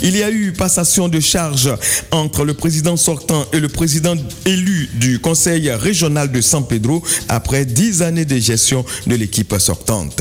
Il 0.05 0.17
y 0.17 0.23
a 0.23 0.31
eu 0.31 0.53
passation 0.53 1.09
de 1.09 1.21
charge 1.21 1.73
entre 2.11 2.45
le 2.45 2.55
président 2.55 2.97
sortant 2.97 3.47
et 3.53 3.61
le 3.61 3.69
président 3.69 4.17
élu 4.45 4.91
du 4.95 5.21
conseil 5.21 5.71
régional 5.71 6.33
de 6.33 6.41
San 6.41 6.67
Pedro 6.67 7.03
après 7.29 7.65
dix 7.65 8.03
années 8.03 8.25
de 8.25 8.37
gestion 8.37 8.85
de 9.07 9.15
l'équipe 9.15 9.55
sortante. 9.59 10.21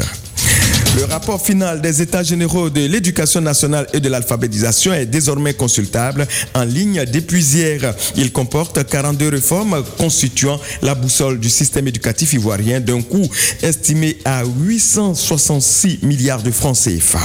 Le 0.97 1.05
rapport 1.05 1.41
final 1.41 1.79
des 1.81 2.01
États 2.01 2.21
généraux 2.21 2.69
de 2.69 2.81
l'éducation 2.81 3.39
nationale 3.39 3.87
et 3.93 4.01
de 4.01 4.09
l'alphabétisation 4.09 4.93
est 4.93 5.05
désormais 5.05 5.53
consultable 5.53 6.27
en 6.53 6.63
ligne 6.63 7.05
depuis 7.05 7.43
hier. 7.43 7.95
Il 8.17 8.33
comporte 8.33 8.83
42 8.85 9.29
réformes 9.29 9.83
constituant 9.97 10.59
la 10.81 10.93
boussole 10.93 11.39
du 11.39 11.49
système 11.49 11.87
éducatif 11.87 12.33
ivoirien 12.33 12.81
d'un 12.81 13.01
coût 13.01 13.29
estimé 13.63 14.17
à 14.25 14.43
866 14.43 15.99
milliards 16.03 16.43
de 16.43 16.51
francs 16.51 16.77
CFA. 16.77 17.19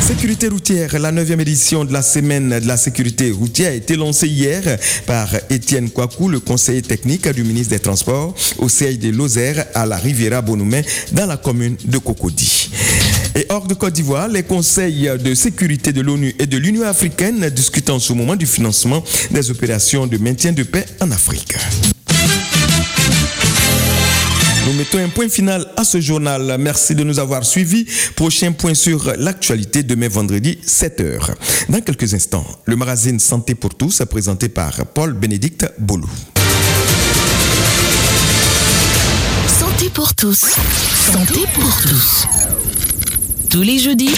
Sécurité 0.00 0.48
routière, 0.48 0.98
la 0.98 1.12
9e 1.12 1.40
édition 1.40 1.84
de 1.84 1.92
la 1.92 2.02
semaine 2.02 2.60
de 2.60 2.66
la 2.66 2.76
sécurité 2.76 3.30
routière 3.30 3.70
a 3.70 3.74
été 3.74 3.96
lancée 3.96 4.26
hier 4.28 4.62
par 5.06 5.28
Étienne 5.48 5.90
Kouakou, 5.90 6.28
le 6.28 6.40
conseiller 6.40 6.82
technique 6.82 7.28
du 7.28 7.44
ministre 7.44 7.70
des 7.70 7.78
Transports, 7.78 8.34
au 8.58 8.68
CI 8.68 8.98
de 8.98 9.10
Lozère 9.10 9.66
à 9.74 9.86
la 9.86 9.96
Riviera 9.96 10.42
Bonoumé 10.42 10.84
dans 11.12 11.26
la 11.26 11.36
commune 11.36 11.76
de 11.84 11.98
Cocody. 11.98 12.70
Et 13.34 13.46
hors 13.48 13.66
de 13.66 13.74
Côte 13.74 13.94
d'Ivoire, 13.94 14.28
les 14.28 14.42
conseils 14.42 15.10
de 15.22 15.34
sécurité 15.34 15.92
de 15.92 16.00
l'ONU 16.00 16.34
et 16.38 16.46
de 16.46 16.56
l'Union 16.56 16.84
africaine 16.84 17.48
discutent 17.50 17.90
en 17.90 17.98
ce 17.98 18.12
moment 18.12 18.36
du 18.36 18.46
financement 18.46 19.04
des 19.30 19.50
opérations 19.50 20.06
de 20.06 20.18
maintien 20.18 20.52
de 20.52 20.62
paix 20.64 20.84
en 21.00 21.10
Afrique. 21.10 21.54
Nous 24.66 24.74
mettons 24.74 24.98
un 24.98 25.08
point 25.08 25.28
final 25.28 25.66
à 25.76 25.84
ce 25.84 26.00
journal. 26.00 26.56
Merci 26.58 26.94
de 26.94 27.02
nous 27.02 27.18
avoir 27.18 27.44
suivis. 27.44 27.86
Prochain 28.14 28.52
point 28.52 28.74
sur 28.74 29.12
l'actualité 29.18 29.82
demain 29.82 30.08
vendredi 30.08 30.58
7h. 30.66 31.34
Dans 31.68 31.80
quelques 31.80 32.12
instants, 32.14 32.46
le 32.66 32.76
magazine 32.76 33.18
Santé 33.18 33.54
pour 33.54 33.74
tous 33.74 34.02
présenté 34.08 34.48
par 34.48 34.86
Paul 34.86 35.14
Bénédicte 35.14 35.66
Bolou. 35.78 36.08
Santé 39.48 39.90
pour 39.94 40.14
tous. 40.14 40.40
Santé 41.12 41.40
pour 41.54 41.82
tous. 41.82 42.26
Tous 43.50 43.62
les 43.62 43.78
jeudis, 43.78 44.14